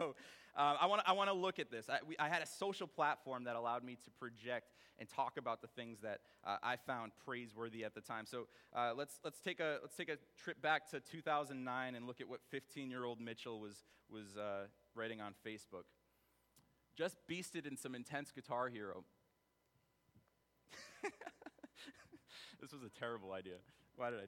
uh, 0.57 0.75
I 0.79 0.85
want 0.85 1.01
to 1.03 1.09
I 1.09 1.13
wanna 1.13 1.33
look 1.33 1.59
at 1.59 1.71
this. 1.71 1.89
I, 1.89 1.99
we, 2.07 2.15
I, 2.17 2.29
had 2.29 2.41
a 2.41 2.45
social 2.45 2.87
platform 2.87 3.43
that 3.45 3.55
allowed 3.55 3.83
me 3.83 3.97
to 4.03 4.11
project 4.11 4.73
and 4.97 5.07
talk 5.09 5.37
about 5.37 5.61
the 5.61 5.67
things 5.67 5.99
that 6.01 6.19
uh, 6.45 6.57
I 6.61 6.75
found 6.75 7.11
praiseworthy 7.25 7.83
at 7.85 7.95
the 7.95 8.01
time. 8.01 8.25
So 8.25 8.47
uh, 8.75 8.93
let's, 8.95 9.15
let's, 9.23 9.39
take 9.39 9.59
a, 9.59 9.77
let's 9.81 9.95
take 9.95 10.09
a 10.09 10.17
trip 10.41 10.61
back 10.61 10.89
to 10.91 10.99
2009 10.99 11.95
and 11.95 12.05
look 12.05 12.21
at 12.21 12.27
what 12.27 12.41
15 12.49 12.89
year 12.89 13.05
old 13.05 13.19
Mitchell 13.21 13.59
was, 13.59 13.85
was 14.11 14.37
uh, 14.37 14.65
writing 14.95 15.21
on 15.21 15.33
Facebook. 15.45 15.83
Just 16.97 17.15
beasted 17.29 17.65
in 17.65 17.77
some 17.77 17.95
intense 17.95 18.31
Guitar 18.31 18.67
Hero. 18.67 19.05
this 22.61 22.71
was 22.71 22.83
a 22.83 22.99
terrible 22.99 23.31
idea. 23.31 23.55
Why 23.95 24.09
did 24.09 24.19
I? 24.19 24.23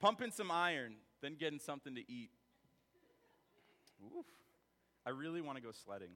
Pumping 0.00 0.30
some 0.30 0.50
iron, 0.50 0.94
then 1.22 1.36
getting 1.38 1.58
something 1.58 1.94
to 1.94 2.00
eat. 2.00 2.30
Oof. 4.02 4.26
I 5.06 5.10
really 5.10 5.40
want 5.40 5.56
to 5.56 5.62
go 5.62 5.70
sledding. 5.72 6.12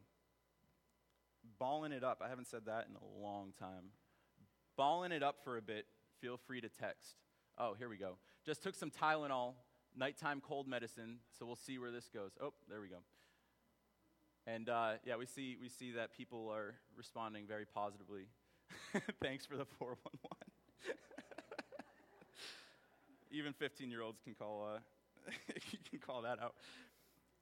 Balling 1.59 1.93
it 1.93 2.05
up. 2.05 2.23
I 2.25 2.29
haven't 2.29 2.47
said 2.47 2.67
that 2.67 2.87
in 2.89 2.97
a 2.97 3.23
long 3.23 3.53
time. 3.59 3.91
Balling 4.77 5.13
it 5.13 5.23
up 5.23 5.37
for 5.43 5.57
a 5.57 5.63
bit. 5.63 5.87
Feel 6.21 6.37
free 6.37 6.61
to 6.61 6.69
text. 6.69 7.17
Oh, 7.59 7.75
here 7.75 7.89
we 7.89 7.97
go. 7.97 8.17
Just 8.47 8.63
took 8.63 8.75
some 8.75 8.91
Tylenol, 8.91 9.55
nighttime 9.97 10.41
cold 10.41 10.67
medicine, 10.67 11.19
so 11.39 11.47
we'll 11.47 11.57
see 11.57 11.79
where 11.79 11.91
this 11.91 12.09
goes. 12.09 12.33
Oh, 12.41 12.53
there 12.69 12.81
we 12.81 12.89
go. 12.89 12.99
And 14.47 14.69
uh, 14.69 14.93
yeah, 15.05 15.17
we 15.17 15.27
see, 15.27 15.57
we 15.61 15.69
see 15.69 15.93
that 15.93 16.17
people 16.17 16.51
are 16.53 16.75
responding 16.97 17.47
very 17.47 17.65
positively. 17.65 18.27
Thanks 19.23 19.47
for 19.47 19.57
the 19.57 19.67
411. 19.79 19.99
Even 23.33 23.53
15 23.53 23.91
year 23.91 24.03
olds 24.03 24.21
can 24.23 24.35
call, 24.35 24.69
uh, 24.75 25.31
can 25.91 25.99
call 25.99 26.23
that 26.23 26.39
out. 26.41 26.55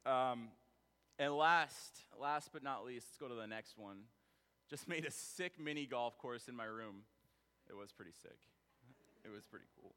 Um, 0.07 0.49
and 1.19 1.35
last, 1.35 2.01
last 2.19 2.51
but 2.53 2.63
not 2.63 2.87
least, 2.87 3.09
let's 3.11 3.17
go 3.19 3.29
to 3.29 3.39
the 3.39 3.47
next 3.47 3.77
one. 3.77 3.99
Just 4.71 4.89
made 4.89 5.05
a 5.05 5.11
sick 5.11 5.61
mini 5.61 5.85
golf 5.85 6.17
course 6.17 6.49
in 6.49 6.57
my 6.57 6.65
room. 6.65 7.03
It 7.69 7.77
was 7.77 7.93
pretty 7.93 8.13
sick. 8.23 8.39
It 9.25 9.31
was 9.31 9.45
pretty 9.45 9.67
cool. 9.81 9.95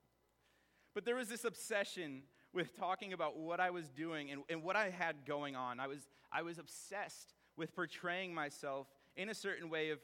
But 0.94 1.06
there 1.06 1.16
was 1.16 1.30
this 1.30 1.46
obsession 1.46 2.24
with 2.54 2.78
talking 2.78 3.14
about 3.14 3.38
what 3.38 3.60
I 3.60 3.70
was 3.70 3.90
doing 3.90 4.32
and, 4.32 4.42
and 4.50 4.64
what 4.64 4.76
I 4.76 4.90
had 4.90 5.26
going 5.26 5.56
on. 5.56 5.80
I 5.80 5.88
was, 5.88 6.08
I 6.32 6.42
was 6.42 6.60
obsessed 6.60 7.34
with 7.56 7.76
portraying 7.76 8.34
myself 8.34 8.88
in 9.16 9.30
a 9.30 9.34
certain 9.34 9.70
way 9.70 9.92
of 9.92 10.00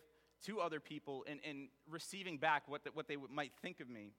to 0.46 0.60
other 0.60 0.79
people 0.79 1.25
and, 1.27 1.39
and 1.48 1.67
receiving 1.89 2.38
back 2.38 2.63
what, 2.67 2.84
the, 2.84 2.91
what 2.91 3.08
they 3.08 3.17
might 3.31 3.51
think 3.62 3.79
of 3.81 3.89
me. 3.89 4.13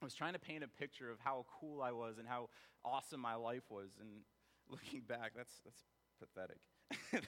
I 0.00 0.04
was 0.04 0.14
trying 0.14 0.34
to 0.34 0.38
paint 0.38 0.62
a 0.62 0.68
picture 0.68 1.10
of 1.10 1.18
how 1.20 1.46
cool 1.60 1.82
I 1.82 1.92
was 1.92 2.18
and 2.18 2.28
how 2.28 2.48
awesome 2.84 3.20
my 3.20 3.34
life 3.34 3.64
was. 3.70 3.90
And 4.00 4.08
looking 4.68 5.00
back, 5.00 5.32
that's, 5.36 5.54
that's 5.64 5.84
pathetic. 6.20 6.58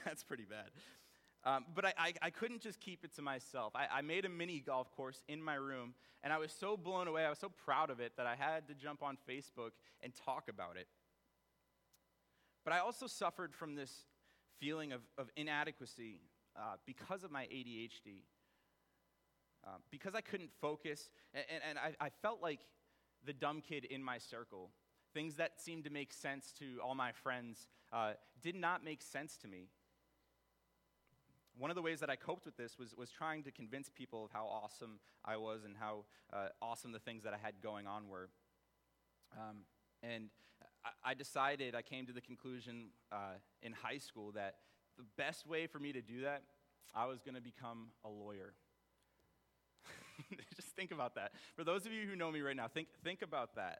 that's 0.05 0.23
pretty 0.23 0.45
bad. 0.45 0.69
Um, 1.45 1.65
but 1.73 1.85
I, 1.85 1.93
I, 1.97 2.13
I, 2.23 2.29
couldn't 2.31 2.61
just 2.61 2.81
keep 2.81 3.05
it 3.05 3.15
to 3.15 3.21
myself. 3.21 3.73
I, 3.73 3.87
I, 3.99 4.01
made 4.01 4.25
a 4.25 4.29
mini 4.29 4.59
golf 4.59 4.91
course 4.91 5.23
in 5.29 5.41
my 5.41 5.55
room, 5.55 5.93
and 6.21 6.33
I 6.33 6.37
was 6.37 6.51
so 6.51 6.75
blown 6.75 7.07
away, 7.07 7.23
I 7.23 7.29
was 7.29 7.39
so 7.39 7.47
proud 7.47 7.89
of 7.89 8.01
it 8.01 8.11
that 8.17 8.25
I 8.25 8.35
had 8.35 8.67
to 8.67 8.73
jump 8.73 9.01
on 9.01 9.17
Facebook 9.27 9.71
and 10.03 10.11
talk 10.25 10.49
about 10.49 10.75
it. 10.75 10.87
But 12.65 12.73
I 12.73 12.79
also 12.79 13.07
suffered 13.07 13.55
from 13.55 13.75
this 13.75 14.03
feeling 14.59 14.91
of, 14.91 14.99
of 15.17 15.29
inadequacy 15.37 16.19
uh, 16.57 16.75
because 16.85 17.23
of 17.23 17.31
my 17.31 17.45
ADHD. 17.45 18.23
Uh, 19.65 19.71
because 19.91 20.15
I 20.15 20.21
couldn't 20.21 20.51
focus, 20.61 21.09
and, 21.33 21.61
and 21.69 21.77
I, 21.77 22.05
I 22.05 22.09
felt 22.21 22.41
like 22.41 22.61
the 23.25 23.33
dumb 23.33 23.61
kid 23.61 23.85
in 23.85 24.03
my 24.03 24.17
circle. 24.17 24.69
Things 25.13 25.35
that 25.35 25.59
seemed 25.59 25.83
to 25.83 25.89
make 25.89 26.13
sense 26.13 26.53
to 26.59 26.79
all 26.83 26.95
my 26.95 27.11
friends 27.11 27.67
uh, 27.91 28.13
did 28.41 28.55
not 28.55 28.83
make 28.83 29.01
sense 29.01 29.37
to 29.37 29.47
me. 29.47 29.67
One 31.57 31.69
of 31.69 31.75
the 31.75 31.81
ways 31.81 31.99
that 31.99 32.09
I 32.09 32.15
coped 32.15 32.45
with 32.45 32.55
this 32.55 32.77
was, 32.79 32.95
was 32.95 33.09
trying 33.09 33.43
to 33.43 33.51
convince 33.51 33.89
people 33.89 34.23
of 34.23 34.31
how 34.31 34.45
awesome 34.45 34.99
I 35.25 35.35
was 35.35 35.65
and 35.65 35.75
how 35.77 36.05
uh, 36.31 36.47
awesome 36.61 36.93
the 36.93 36.99
things 36.99 37.23
that 37.23 37.33
I 37.33 37.37
had 37.37 37.61
going 37.61 37.85
on 37.85 38.07
were. 38.07 38.29
Um, 39.33 39.63
and 40.01 40.29
I, 40.85 41.11
I, 41.11 41.13
decided, 41.13 41.75
I 41.75 41.81
came 41.81 42.05
to 42.05 42.13
the 42.13 42.21
conclusion 42.21 42.91
uh, 43.11 43.35
in 43.61 43.73
high 43.73 43.97
school 43.97 44.31
that 44.33 44.55
the 44.97 45.03
best 45.17 45.47
way 45.47 45.67
for 45.67 45.79
me 45.79 45.91
to 45.91 46.01
do 46.01 46.21
that, 46.21 46.43
I 46.95 47.07
was 47.07 47.19
going 47.19 47.35
to 47.35 47.41
become 47.41 47.87
a 48.05 48.09
lawyer. 48.09 48.53
Just 50.55 50.69
think 50.75 50.91
about 50.91 51.15
that. 51.15 51.31
For 51.55 51.63
those 51.63 51.85
of 51.85 51.91
you 51.91 52.07
who 52.07 52.15
know 52.15 52.31
me 52.31 52.41
right 52.41 52.55
now, 52.55 52.67
think, 52.67 52.87
think 53.03 53.21
about 53.21 53.55
that. 53.55 53.79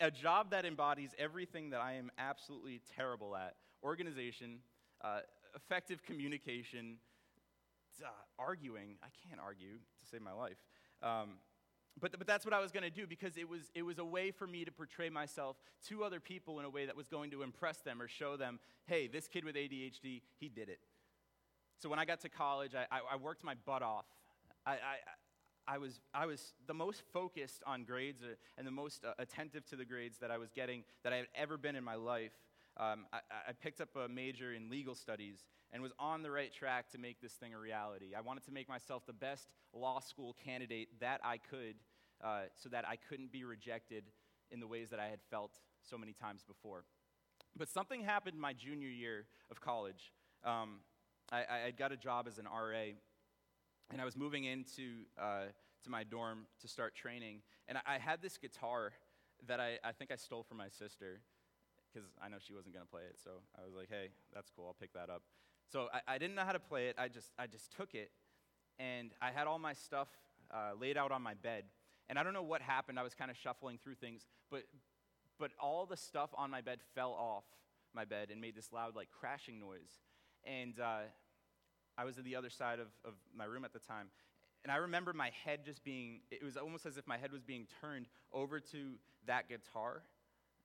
A 0.00 0.10
job 0.10 0.50
that 0.50 0.64
embodies 0.64 1.10
everything 1.18 1.70
that 1.70 1.80
I 1.80 1.94
am 1.94 2.10
absolutely 2.18 2.80
terrible 2.96 3.36
at 3.36 3.56
organization, 3.82 4.58
uh, 5.02 5.20
effective 5.56 6.02
communication, 6.02 6.96
uh, 8.02 8.08
arguing. 8.38 8.96
I 9.02 9.08
can't 9.26 9.40
argue 9.40 9.74
to 9.74 10.06
save 10.10 10.22
my 10.22 10.32
life. 10.32 10.58
Um, 11.02 11.38
but, 12.00 12.16
but 12.16 12.26
that's 12.26 12.44
what 12.44 12.54
I 12.54 12.60
was 12.60 12.70
going 12.70 12.84
to 12.84 12.90
do 12.90 13.06
because 13.06 13.36
it 13.36 13.48
was, 13.48 13.70
it 13.74 13.82
was 13.82 13.98
a 13.98 14.04
way 14.04 14.30
for 14.30 14.46
me 14.46 14.64
to 14.64 14.70
portray 14.70 15.08
myself 15.10 15.56
to 15.88 16.04
other 16.04 16.20
people 16.20 16.60
in 16.60 16.64
a 16.64 16.70
way 16.70 16.86
that 16.86 16.96
was 16.96 17.08
going 17.08 17.30
to 17.32 17.42
impress 17.42 17.78
them 17.78 18.00
or 18.00 18.06
show 18.06 18.36
them, 18.36 18.60
hey, 18.86 19.08
this 19.08 19.26
kid 19.26 19.44
with 19.44 19.56
ADHD, 19.56 20.22
he 20.38 20.48
did 20.48 20.68
it. 20.68 20.78
So 21.78 21.88
when 21.88 21.98
I 21.98 22.04
got 22.04 22.20
to 22.20 22.28
college, 22.28 22.72
I, 22.74 22.86
I, 22.94 23.00
I 23.12 23.16
worked 23.16 23.44
my 23.44 23.54
butt 23.66 23.82
off. 23.82 24.06
I, 24.66 24.72
I, 24.72 25.74
I, 25.74 25.78
was, 25.78 26.00
I 26.14 26.26
was 26.26 26.54
the 26.66 26.74
most 26.74 27.02
focused 27.12 27.62
on 27.66 27.84
grades 27.84 28.22
uh, 28.22 28.34
and 28.56 28.66
the 28.66 28.72
most 28.72 29.04
uh, 29.04 29.12
attentive 29.18 29.66
to 29.66 29.76
the 29.76 29.84
grades 29.84 30.18
that 30.18 30.30
I 30.30 30.38
was 30.38 30.50
getting 30.50 30.84
that 31.04 31.12
I 31.12 31.16
had 31.16 31.26
ever 31.34 31.56
been 31.56 31.76
in 31.76 31.84
my 31.84 31.94
life. 31.94 32.32
Um, 32.76 33.06
I, 33.12 33.18
I 33.48 33.52
picked 33.52 33.80
up 33.80 33.88
a 33.96 34.08
major 34.08 34.52
in 34.52 34.70
legal 34.70 34.94
studies 34.94 35.44
and 35.72 35.82
was 35.82 35.92
on 35.98 36.22
the 36.22 36.30
right 36.30 36.52
track 36.52 36.90
to 36.90 36.98
make 36.98 37.20
this 37.20 37.32
thing 37.32 37.54
a 37.54 37.58
reality. 37.58 38.14
I 38.16 38.20
wanted 38.20 38.44
to 38.44 38.52
make 38.52 38.68
myself 38.68 39.04
the 39.06 39.12
best 39.12 39.48
law 39.72 40.00
school 40.00 40.34
candidate 40.44 40.88
that 41.00 41.20
I 41.24 41.38
could 41.38 41.74
uh, 42.22 42.42
so 42.54 42.68
that 42.70 42.86
I 42.86 42.96
couldn't 42.96 43.32
be 43.32 43.44
rejected 43.44 44.04
in 44.50 44.60
the 44.60 44.66
ways 44.66 44.90
that 44.90 45.00
I 45.00 45.08
had 45.08 45.20
felt 45.30 45.52
so 45.88 45.98
many 45.98 46.12
times 46.12 46.42
before. 46.46 46.84
But 47.56 47.68
something 47.68 48.02
happened 48.02 48.38
my 48.38 48.52
junior 48.52 48.88
year 48.88 49.26
of 49.50 49.60
college. 49.60 50.12
Um, 50.44 50.80
I, 51.30 51.44
I 51.66 51.70
got 51.76 51.92
a 51.92 51.96
job 51.96 52.26
as 52.26 52.38
an 52.38 52.46
RA, 52.46 52.92
and 53.90 54.00
I 54.00 54.04
was 54.04 54.16
moving 54.16 54.44
into 54.44 55.04
uh, 55.20 55.44
to 55.84 55.90
my 55.90 56.04
dorm 56.04 56.46
to 56.60 56.68
start 56.68 56.94
training. 56.94 57.40
And 57.68 57.78
I, 57.78 57.94
I 57.94 57.98
had 57.98 58.22
this 58.22 58.36
guitar 58.36 58.92
that 59.46 59.60
I, 59.60 59.78
I 59.84 59.92
think 59.92 60.10
I 60.10 60.16
stole 60.16 60.42
from 60.42 60.58
my 60.58 60.68
sister 60.68 61.20
because 61.92 62.08
I 62.22 62.28
know 62.28 62.36
she 62.44 62.52
wasn't 62.52 62.74
going 62.74 62.84
to 62.84 62.90
play 62.90 63.02
it. 63.02 63.18
So 63.22 63.30
I 63.56 63.64
was 63.64 63.74
like, 63.74 63.88
hey, 63.88 64.08
that's 64.34 64.50
cool. 64.54 64.66
I'll 64.66 64.76
pick 64.78 64.92
that 64.94 65.10
up. 65.10 65.22
So 65.70 65.88
I, 65.92 66.14
I, 66.14 66.18
didn't 66.18 66.34
know 66.34 66.44
how 66.44 66.52
to 66.52 66.58
play 66.58 66.88
it. 66.88 66.96
I 66.98 67.08
just, 67.08 67.30
I 67.38 67.46
just 67.46 67.72
took 67.76 67.94
it, 67.94 68.10
and 68.78 69.10
I 69.20 69.30
had 69.30 69.46
all 69.46 69.58
my 69.58 69.74
stuff 69.74 70.08
uh, 70.50 70.70
laid 70.78 70.96
out 70.96 71.12
on 71.12 71.22
my 71.22 71.34
bed. 71.34 71.64
And 72.08 72.18
I 72.18 72.22
don't 72.22 72.32
know 72.32 72.42
what 72.42 72.62
happened. 72.62 72.98
I 72.98 73.02
was 73.02 73.14
kind 73.14 73.30
of 73.30 73.36
shuffling 73.36 73.78
through 73.82 73.96
things, 73.96 74.26
but, 74.50 74.62
but 75.38 75.50
all 75.60 75.84
the 75.84 75.96
stuff 75.96 76.30
on 76.34 76.50
my 76.50 76.62
bed 76.62 76.78
fell 76.94 77.12
off 77.12 77.44
my 77.94 78.06
bed 78.06 78.28
and 78.30 78.40
made 78.40 78.56
this 78.56 78.72
loud, 78.72 78.96
like, 78.96 79.08
crashing 79.10 79.60
noise. 79.60 80.00
And 80.44 80.80
uh, 80.80 81.00
I 81.98 82.04
was 82.04 82.16
at 82.16 82.24
the 82.24 82.36
other 82.36 82.48
side 82.48 82.78
of, 82.78 82.86
of 83.04 83.14
my 83.36 83.44
room 83.44 83.64
at 83.64 83.72
the 83.72 83.80
time. 83.80 84.06
And 84.62 84.72
I 84.72 84.76
remember 84.76 85.12
my 85.12 85.30
head 85.44 85.64
just 85.64 85.82
being, 85.82 86.20
it 86.30 86.42
was 86.44 86.56
almost 86.56 86.86
as 86.86 86.96
if 86.96 87.06
my 87.06 87.16
head 87.16 87.32
was 87.32 87.42
being 87.42 87.66
turned 87.80 88.06
over 88.32 88.60
to 88.60 88.92
that 89.26 89.48
guitar, 89.48 90.02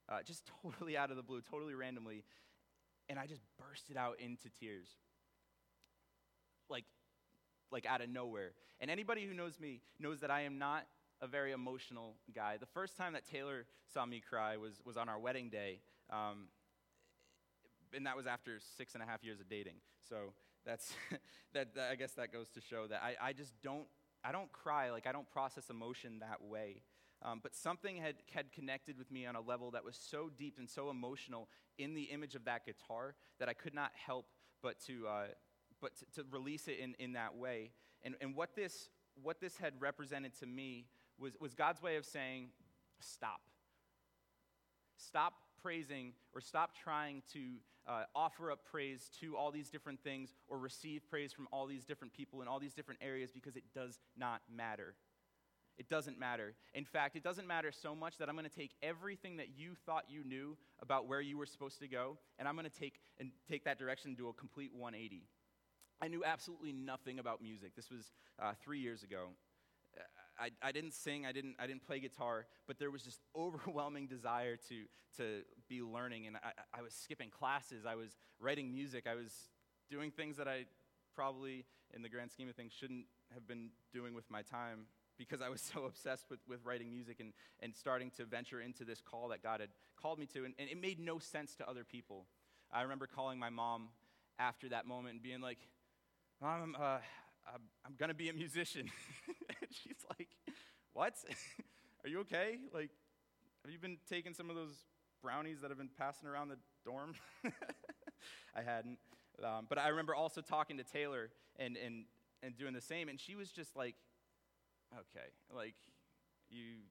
uh, 0.08 0.22
just 0.24 0.48
totally 0.62 0.96
out 0.96 1.10
of 1.10 1.16
the 1.16 1.22
blue, 1.22 1.40
totally 1.40 1.74
randomly. 1.74 2.24
And 3.08 3.18
I 3.18 3.26
just 3.26 3.42
bursted 3.58 3.96
out 3.96 4.20
into 4.20 4.48
tears. 4.60 4.88
Like, 6.70 6.84
like 7.70 7.84
out 7.84 8.00
of 8.00 8.08
nowhere. 8.08 8.52
And 8.80 8.90
anybody 8.90 9.26
who 9.26 9.34
knows 9.34 9.58
me 9.58 9.80
knows 9.98 10.20
that 10.20 10.30
I 10.30 10.42
am 10.42 10.58
not 10.58 10.86
a 11.20 11.26
very 11.26 11.52
emotional 11.52 12.14
guy. 12.34 12.56
The 12.58 12.66
first 12.66 12.96
time 12.96 13.12
that 13.14 13.24
Taylor 13.24 13.66
saw 13.92 14.06
me 14.06 14.20
cry 14.20 14.56
was, 14.56 14.80
was 14.84 14.96
on 14.96 15.08
our 15.08 15.18
wedding 15.18 15.48
day. 15.48 15.80
Um, 16.10 16.48
and 17.94 18.06
that 18.06 18.16
was 18.16 18.26
after 18.26 18.58
six 18.76 18.94
and 18.94 19.02
a 19.02 19.06
half 19.06 19.22
years 19.22 19.40
of 19.40 19.48
dating. 19.48 19.76
So 20.08 20.32
that's, 20.64 20.92
that, 21.52 21.74
that, 21.74 21.90
I 21.90 21.94
guess 21.94 22.12
that 22.12 22.32
goes 22.32 22.48
to 22.50 22.60
show 22.60 22.86
that 22.86 23.02
I, 23.02 23.28
I 23.28 23.32
just 23.32 23.54
don't, 23.62 23.86
I 24.24 24.32
don't 24.32 24.50
cry, 24.52 24.90
like 24.90 25.06
I 25.06 25.12
don't 25.12 25.30
process 25.30 25.70
emotion 25.70 26.20
that 26.20 26.42
way. 26.42 26.82
Um, 27.22 27.40
but 27.42 27.54
something 27.54 27.96
had, 27.96 28.16
had 28.34 28.52
connected 28.52 28.98
with 28.98 29.10
me 29.10 29.24
on 29.24 29.34
a 29.34 29.40
level 29.40 29.70
that 29.70 29.84
was 29.84 29.96
so 29.96 30.30
deep 30.36 30.56
and 30.58 30.68
so 30.68 30.90
emotional 30.90 31.48
in 31.78 31.94
the 31.94 32.02
image 32.02 32.34
of 32.34 32.44
that 32.44 32.66
guitar 32.66 33.14
that 33.38 33.48
I 33.48 33.54
could 33.54 33.74
not 33.74 33.92
help 33.94 34.26
but 34.62 34.78
to, 34.86 35.06
uh, 35.06 35.26
but 35.80 35.92
to, 35.96 36.22
to, 36.22 36.26
release 36.30 36.68
it 36.68 36.78
in, 36.78 36.94
in 36.98 37.14
that 37.14 37.36
way. 37.36 37.70
And, 38.02 38.14
and 38.20 38.34
what, 38.34 38.54
this, 38.54 38.88
what 39.22 39.40
this 39.40 39.56
had 39.56 39.74
represented 39.78 40.38
to 40.40 40.46
me 40.46 40.86
was, 41.18 41.32
was 41.40 41.54
God's 41.54 41.82
way 41.82 41.96
of 41.96 42.04
saying, 42.04 42.48
stop. 43.00 43.40
Stop 44.96 45.34
praising 45.64 46.12
or 46.34 46.42
stop 46.42 46.72
trying 46.76 47.22
to 47.32 47.40
uh, 47.86 48.04
offer 48.14 48.50
up 48.52 48.60
praise 48.70 49.10
to 49.20 49.34
all 49.36 49.50
these 49.50 49.70
different 49.70 49.98
things 50.02 50.34
or 50.48 50.58
receive 50.58 51.08
praise 51.08 51.32
from 51.32 51.48
all 51.50 51.66
these 51.66 51.84
different 51.84 52.12
people 52.12 52.42
in 52.42 52.48
all 52.48 52.58
these 52.58 52.74
different 52.74 53.00
areas 53.02 53.30
because 53.32 53.56
it 53.56 53.64
does 53.74 53.98
not 54.16 54.42
matter. 54.54 54.94
It 55.78 55.88
doesn't 55.88 56.18
matter. 56.18 56.54
In 56.74 56.84
fact, 56.84 57.16
it 57.16 57.24
doesn't 57.24 57.46
matter 57.46 57.72
so 57.72 57.94
much 57.94 58.18
that 58.18 58.28
I'm 58.28 58.36
going 58.36 58.48
to 58.48 58.54
take 58.54 58.72
everything 58.82 59.38
that 59.38 59.48
you 59.56 59.72
thought 59.86 60.04
you 60.08 60.22
knew 60.22 60.56
about 60.80 61.08
where 61.08 61.20
you 61.20 61.38
were 61.38 61.46
supposed 61.46 61.80
to 61.80 61.88
go, 61.88 62.18
and 62.38 62.46
I'm 62.46 62.54
going 62.54 62.70
to 62.70 62.78
take 62.78 63.00
and 63.18 63.30
take 63.48 63.64
that 63.64 63.78
direction 63.78 64.10
and 64.10 64.16
do 64.16 64.28
a 64.28 64.32
complete 64.32 64.70
180. 64.72 65.24
I 66.00 66.08
knew 66.08 66.22
absolutely 66.24 66.72
nothing 66.72 67.18
about 67.18 67.42
music. 67.42 67.74
This 67.74 67.90
was 67.90 68.12
uh, 68.40 68.52
three 68.62 68.80
years 68.80 69.02
ago. 69.02 69.28
I, 70.38 70.50
I 70.62 70.72
didn't 70.72 70.94
sing, 70.94 71.26
I 71.26 71.32
didn't, 71.32 71.56
I 71.58 71.66
didn't 71.66 71.86
play 71.86 72.00
guitar, 72.00 72.46
but 72.66 72.78
there 72.78 72.90
was 72.90 73.04
this 73.04 73.18
overwhelming 73.36 74.06
desire 74.06 74.56
to, 74.68 74.84
to 75.18 75.42
be 75.68 75.82
learning. 75.82 76.26
And 76.26 76.36
I, 76.36 76.78
I 76.78 76.82
was 76.82 76.92
skipping 76.92 77.30
classes, 77.30 77.84
I 77.86 77.94
was 77.94 78.16
writing 78.40 78.72
music, 78.72 79.06
I 79.10 79.14
was 79.14 79.32
doing 79.90 80.10
things 80.10 80.36
that 80.36 80.48
I 80.48 80.64
probably, 81.14 81.64
in 81.94 82.02
the 82.02 82.08
grand 82.08 82.30
scheme 82.30 82.48
of 82.48 82.56
things, 82.56 82.72
shouldn't 82.72 83.06
have 83.32 83.46
been 83.46 83.70
doing 83.92 84.14
with 84.14 84.30
my 84.30 84.42
time 84.42 84.86
because 85.16 85.40
I 85.40 85.48
was 85.48 85.60
so 85.74 85.84
obsessed 85.84 86.26
with, 86.30 86.40
with 86.48 86.64
writing 86.64 86.90
music 86.90 87.20
and, 87.20 87.32
and 87.60 87.74
starting 87.74 88.10
to 88.16 88.24
venture 88.24 88.60
into 88.60 88.84
this 88.84 89.00
call 89.00 89.28
that 89.28 89.42
God 89.42 89.60
had 89.60 89.70
called 90.00 90.18
me 90.18 90.26
to. 90.26 90.44
And, 90.44 90.54
and 90.58 90.68
it 90.68 90.80
made 90.80 90.98
no 90.98 91.18
sense 91.18 91.54
to 91.56 91.68
other 91.68 91.84
people. 91.84 92.26
I 92.72 92.82
remember 92.82 93.06
calling 93.06 93.38
my 93.38 93.50
mom 93.50 93.88
after 94.38 94.68
that 94.70 94.86
moment 94.86 95.14
and 95.14 95.22
being 95.22 95.40
like, 95.40 95.58
Mom, 96.42 96.76
uh, 96.78 96.98
I'm, 97.46 97.60
I'm 97.86 97.94
going 97.96 98.08
to 98.08 98.14
be 98.14 98.28
a 98.28 98.32
musician. 98.32 98.90
and 99.64 99.74
she's 99.82 100.04
like, 100.18 100.28
What? 100.92 101.14
Are 102.04 102.08
you 102.08 102.20
okay? 102.20 102.58
Like, 102.72 102.90
have 103.64 103.72
you 103.72 103.78
been 103.78 103.96
taking 104.08 104.34
some 104.34 104.50
of 104.50 104.56
those 104.56 104.84
brownies 105.22 105.60
that 105.62 105.70
have 105.70 105.78
been 105.78 105.90
passing 105.98 106.28
around 106.28 106.48
the 106.48 106.58
dorm? 106.84 107.14
I 108.54 108.62
hadn't. 108.62 108.98
Um, 109.42 109.66
but 109.68 109.78
I 109.78 109.88
remember 109.88 110.14
also 110.14 110.42
talking 110.42 110.76
to 110.76 110.84
Taylor 110.84 111.30
and, 111.58 111.76
and, 111.76 112.04
and 112.42 112.56
doing 112.56 112.74
the 112.74 112.80
same, 112.80 113.08
and 113.08 113.18
she 113.18 113.34
was 113.34 113.50
just 113.50 113.74
like, 113.74 113.94
Okay, 114.92 115.26
like, 115.52 115.74
you 116.50 116.82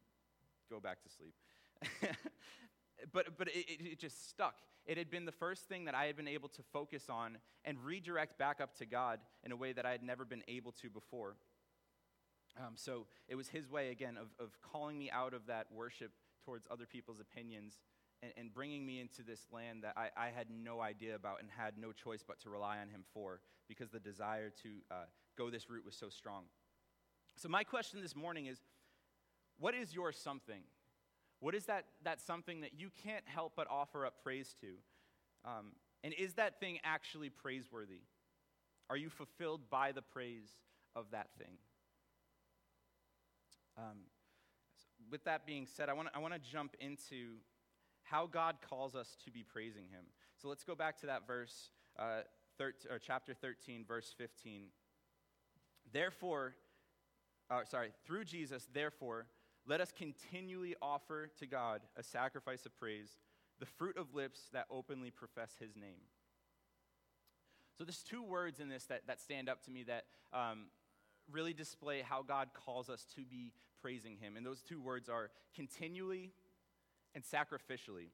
go 0.69 0.79
back 0.79 1.01
to 1.03 1.09
sleep. 1.09 1.35
but 3.13 3.37
but 3.37 3.47
it, 3.47 3.65
it, 3.79 3.99
just 3.99 4.29
stuck. 4.29 4.55
It 4.85 4.97
had 4.97 5.09
been 5.09 5.25
the 5.25 5.31
first 5.31 5.69
thing 5.69 5.85
that 5.85 5.95
I 5.95 6.05
had 6.05 6.17
been 6.17 6.27
able 6.27 6.49
to 6.49 6.61
focus 6.73 7.05
on 7.09 7.37
and 7.63 7.77
redirect 7.83 8.37
back 8.37 8.59
up 8.59 8.75
to 8.79 8.85
God 8.85 9.19
in 9.45 9.53
a 9.53 9.55
way 9.55 9.71
that 9.71 9.85
I 9.85 9.91
had 9.91 10.03
never 10.03 10.25
been 10.25 10.43
able 10.49 10.73
to 10.81 10.89
before. 10.89 11.37
Um, 12.57 12.73
so 12.75 13.07
it 13.27 13.35
was 13.35 13.47
His 13.49 13.69
way, 13.69 13.89
again, 13.89 14.17
of, 14.17 14.27
of 14.43 14.51
calling 14.61 14.97
me 14.97 15.09
out 15.11 15.33
of 15.33 15.47
that 15.47 15.67
worship 15.71 16.11
towards 16.45 16.67
other 16.69 16.85
people's 16.85 17.19
opinions 17.19 17.79
and, 18.21 18.31
and 18.37 18.53
bringing 18.53 18.85
me 18.85 18.99
into 18.99 19.23
this 19.23 19.47
land 19.51 19.83
that 19.83 19.93
I, 19.97 20.09
I, 20.15 20.29
had 20.29 20.47
no 20.49 20.81
idea 20.81 21.15
about 21.15 21.41
and 21.41 21.49
had 21.49 21.77
no 21.77 21.91
choice 21.91 22.23
but 22.25 22.39
to 22.41 22.49
rely 22.49 22.79
on 22.79 22.89
Him 22.89 23.03
for 23.13 23.39
because 23.67 23.89
the 23.89 23.99
desire 23.99 24.51
to 24.61 24.69
uh, 24.91 24.95
go 25.37 25.49
this 25.49 25.69
route 25.69 25.85
was 25.85 25.95
so 25.95 26.09
strong. 26.09 26.43
So, 27.35 27.49
my 27.49 27.63
question 27.63 28.01
this 28.01 28.15
morning 28.15 28.45
is 28.45 28.61
what 29.59 29.73
is 29.73 29.93
your 29.93 30.11
something? 30.11 30.61
What 31.39 31.55
is 31.55 31.65
that, 31.65 31.85
that 32.03 32.21
something 32.21 32.61
that 32.61 32.71
you 32.79 32.89
can't 33.03 33.27
help 33.27 33.53
but 33.55 33.67
offer 33.69 34.05
up 34.05 34.23
praise 34.23 34.55
to? 34.61 34.67
Um, 35.45 35.73
and 36.03 36.13
is 36.13 36.35
that 36.35 36.59
thing 36.59 36.79
actually 36.83 37.29
praiseworthy? 37.29 38.01
Are 38.89 38.97
you 38.97 39.09
fulfilled 39.09 39.69
by 39.69 39.91
the 39.91 40.01
praise 40.01 40.49
of 40.95 41.05
that 41.11 41.27
thing? 41.37 41.57
Um, 43.77 44.05
with 45.11 45.23
that 45.25 45.45
being 45.45 45.67
said, 45.67 45.89
I 45.89 45.93
want 45.93 46.09
I 46.13 46.19
to 46.19 46.39
jump 46.39 46.75
into 46.79 47.37
how 48.03 48.27
God 48.27 48.57
calls 48.67 48.95
us 48.95 49.15
to 49.25 49.31
be 49.31 49.43
praising 49.43 49.85
Him. 49.89 50.05
So 50.41 50.47
let's 50.47 50.63
go 50.63 50.75
back 50.75 50.99
to 50.99 51.05
that 51.07 51.25
verse, 51.25 51.71
uh, 51.97 52.21
13, 52.57 52.91
or 52.91 52.99
chapter 52.99 53.33
13, 53.33 53.85
verse 53.87 54.13
15. 54.17 54.65
Therefore, 55.91 56.55
uh, 57.49 57.61
sorry, 57.69 57.91
through 58.05 58.25
Jesus, 58.25 58.67
therefore, 58.73 59.27
let 59.65 59.81
us 59.81 59.93
continually 59.95 60.75
offer 60.81 61.29
to 61.39 61.45
God 61.45 61.81
a 61.95 62.03
sacrifice 62.03 62.65
of 62.65 62.77
praise, 62.77 63.19
the 63.59 63.65
fruit 63.65 63.97
of 63.97 64.13
lips 64.13 64.41
that 64.51 64.65
openly 64.69 65.11
profess 65.11 65.53
His 65.59 65.75
name. 65.75 66.01
So 67.77 67.83
there's 67.83 68.03
two 68.03 68.23
words 68.23 68.59
in 68.59 68.69
this 68.69 68.85
that, 68.85 69.07
that 69.07 69.19
stand 69.19 69.49
up 69.49 69.63
to 69.63 69.71
me 69.71 69.83
that 69.83 70.05
um, 70.31 70.65
really 71.31 71.53
display 71.53 72.01
how 72.01 72.21
God 72.21 72.49
calls 72.53 72.89
us 72.89 73.05
to 73.15 73.25
be 73.25 73.53
praising 73.81 74.17
Him. 74.17 74.37
And 74.37 74.45
those 74.45 74.61
two 74.61 74.81
words 74.81 75.09
are 75.09 75.29
continually 75.55 76.31
and 77.15 77.23
sacrificially. 77.23 78.09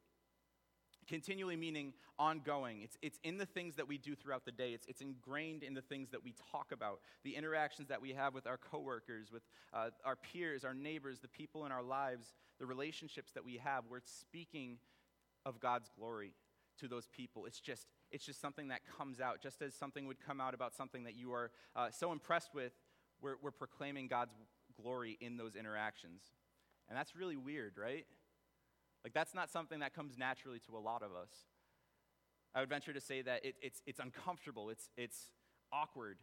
Continually 1.07 1.55
meaning 1.55 1.93
ongoing. 2.19 2.81
It's, 2.83 2.97
it's 3.01 3.19
in 3.23 3.37
the 3.37 3.45
things 3.45 3.75
that 3.77 3.87
we 3.87 3.97
do 3.97 4.15
throughout 4.15 4.45
the 4.45 4.51
day. 4.51 4.73
It's, 4.73 4.85
it's 4.87 5.01
ingrained 5.01 5.63
in 5.63 5.73
the 5.73 5.81
things 5.81 6.09
that 6.11 6.23
we 6.23 6.35
talk 6.51 6.71
about, 6.71 6.99
the 7.23 7.35
interactions 7.35 7.87
that 7.87 7.99
we 7.99 8.13
have 8.13 8.35
with 8.35 8.45
our 8.45 8.57
coworkers, 8.57 9.31
with 9.31 9.41
uh, 9.73 9.89
our 10.05 10.15
peers, 10.15 10.63
our 10.63 10.75
neighbors, 10.75 11.19
the 11.19 11.27
people 11.27 11.65
in 11.65 11.71
our 11.71 11.81
lives, 11.81 12.33
the 12.59 12.65
relationships 12.67 13.31
that 13.31 13.43
we 13.43 13.57
have. 13.57 13.85
We're 13.89 14.01
speaking 14.03 14.77
of 15.45 15.59
God's 15.59 15.89
glory 15.97 16.33
to 16.79 16.87
those 16.87 17.07
people. 17.07 17.45
It's 17.45 17.59
just, 17.59 17.87
it's 18.11 18.25
just 18.25 18.39
something 18.39 18.67
that 18.67 18.81
comes 18.97 19.19
out, 19.19 19.41
just 19.41 19.61
as 19.61 19.73
something 19.73 20.05
would 20.05 20.19
come 20.19 20.39
out 20.39 20.53
about 20.53 20.75
something 20.75 21.03
that 21.05 21.15
you 21.15 21.33
are 21.33 21.51
uh, 21.75 21.89
so 21.89 22.11
impressed 22.11 22.53
with. 22.53 22.73
We're, 23.21 23.35
we're 23.41 23.51
proclaiming 23.51 24.07
God's 24.07 24.33
glory 24.81 25.17
in 25.19 25.37
those 25.37 25.55
interactions. 25.55 26.21
And 26.87 26.97
that's 26.97 27.15
really 27.15 27.37
weird, 27.37 27.73
right? 27.77 28.05
Like, 29.03 29.13
that's 29.13 29.33
not 29.33 29.49
something 29.49 29.79
that 29.79 29.93
comes 29.93 30.17
naturally 30.17 30.59
to 30.67 30.77
a 30.77 30.79
lot 30.79 31.03
of 31.03 31.11
us. 31.11 31.29
I 32.53 32.61
would 32.61 32.69
venture 32.69 32.93
to 32.93 33.01
say 33.01 33.21
that 33.21 33.45
it, 33.45 33.55
it's, 33.61 33.81
it's 33.85 33.99
uncomfortable, 33.99 34.69
it's, 34.69 34.89
it's 34.97 35.29
awkward. 35.71 36.17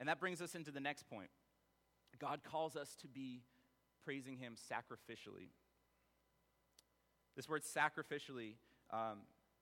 And 0.00 0.08
that 0.08 0.20
brings 0.20 0.40
us 0.40 0.54
into 0.54 0.70
the 0.70 0.80
next 0.80 1.08
point. 1.08 1.30
God 2.18 2.40
calls 2.42 2.76
us 2.76 2.96
to 3.02 3.08
be 3.08 3.42
praising 4.04 4.36
Him 4.38 4.54
sacrificially. 4.54 5.50
This 7.36 7.48
word 7.48 7.62
sacrificially, 7.62 8.54
um, 8.90 9.18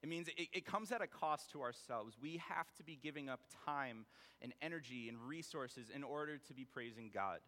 it 0.07 0.09
means 0.09 0.29
it, 0.29 0.49
it 0.53 0.65
comes 0.65 0.93
at 0.93 1.03
a 1.03 1.09
cost 1.09 1.51
to 1.51 1.63
ourselves. 1.63 2.15
We 2.23 2.41
have 2.49 2.73
to 2.77 2.85
be 2.85 2.97
giving 3.03 3.29
up 3.29 3.41
time 3.65 4.07
and 4.41 4.53
energy 4.63 5.09
and 5.09 5.19
resources 5.19 5.91
in 5.93 6.05
order 6.05 6.39
to 6.39 6.55
be 6.55 6.65
praising 6.65 7.11
God. 7.13 7.41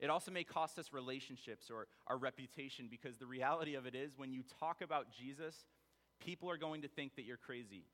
It 0.00 0.08
also 0.08 0.30
may 0.30 0.44
cost 0.44 0.78
us 0.78 0.94
relationships 0.94 1.70
or 1.70 1.88
our 2.06 2.16
reputation 2.16 2.88
because 2.90 3.18
the 3.18 3.26
reality 3.26 3.74
of 3.74 3.84
it 3.84 3.94
is 3.94 4.16
when 4.16 4.32
you 4.32 4.42
talk 4.60 4.80
about 4.80 5.08
Jesus, 5.12 5.54
people 6.24 6.48
are 6.48 6.56
going 6.56 6.80
to 6.82 6.88
think 6.88 7.16
that 7.16 7.24
you're 7.24 7.36
crazy. 7.36 7.84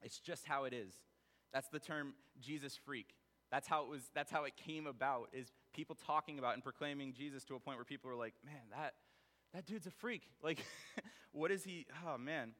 It's 0.00 0.18
just 0.18 0.46
how 0.46 0.64
it 0.64 0.72
is. 0.72 0.94
That's 1.52 1.68
the 1.68 1.78
term 1.78 2.14
Jesus 2.40 2.74
freak. 2.86 3.16
That's 3.50 3.68
how 3.68 3.82
it 3.82 3.90
was 3.90 4.08
that's 4.14 4.30
how 4.30 4.44
it 4.44 4.54
came 4.56 4.86
about 4.86 5.28
is 5.34 5.52
people 5.74 5.96
talking 6.06 6.38
about 6.38 6.54
and 6.54 6.62
proclaiming 6.62 7.12
Jesus 7.12 7.44
to 7.44 7.54
a 7.54 7.60
point 7.60 7.76
where 7.76 7.84
people 7.84 8.10
are 8.10 8.16
like, 8.16 8.34
"Man, 8.46 8.62
that 8.70 8.94
that 9.54 9.66
dude's 9.66 9.86
a 9.86 9.90
freak." 9.90 10.22
Like 10.42 10.64
what 11.32 11.50
is 11.50 11.64
he? 11.64 11.86
Oh 12.06 12.18
man. 12.18 12.52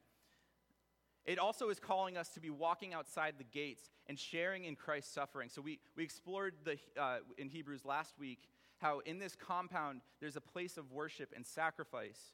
It 1.25 1.37
also 1.37 1.69
is 1.69 1.79
calling 1.79 2.17
us 2.17 2.29
to 2.29 2.39
be 2.39 2.49
walking 2.49 2.93
outside 2.93 3.35
the 3.37 3.43
gates 3.43 3.91
and 4.07 4.17
sharing 4.17 4.63
in 4.63 4.75
Christ's 4.75 5.13
suffering. 5.13 5.49
So 5.49 5.61
we, 5.61 5.79
we 5.95 6.03
explored 6.03 6.55
the, 6.63 6.79
uh, 6.99 7.17
in 7.37 7.49
Hebrews 7.49 7.85
last 7.85 8.17
week 8.17 8.49
how 8.79 8.99
in 8.99 9.19
this 9.19 9.35
compound 9.35 10.01
there's 10.21 10.37
a 10.37 10.41
place 10.41 10.77
of 10.77 10.91
worship 10.91 11.31
and 11.35 11.45
sacrifice. 11.45 12.33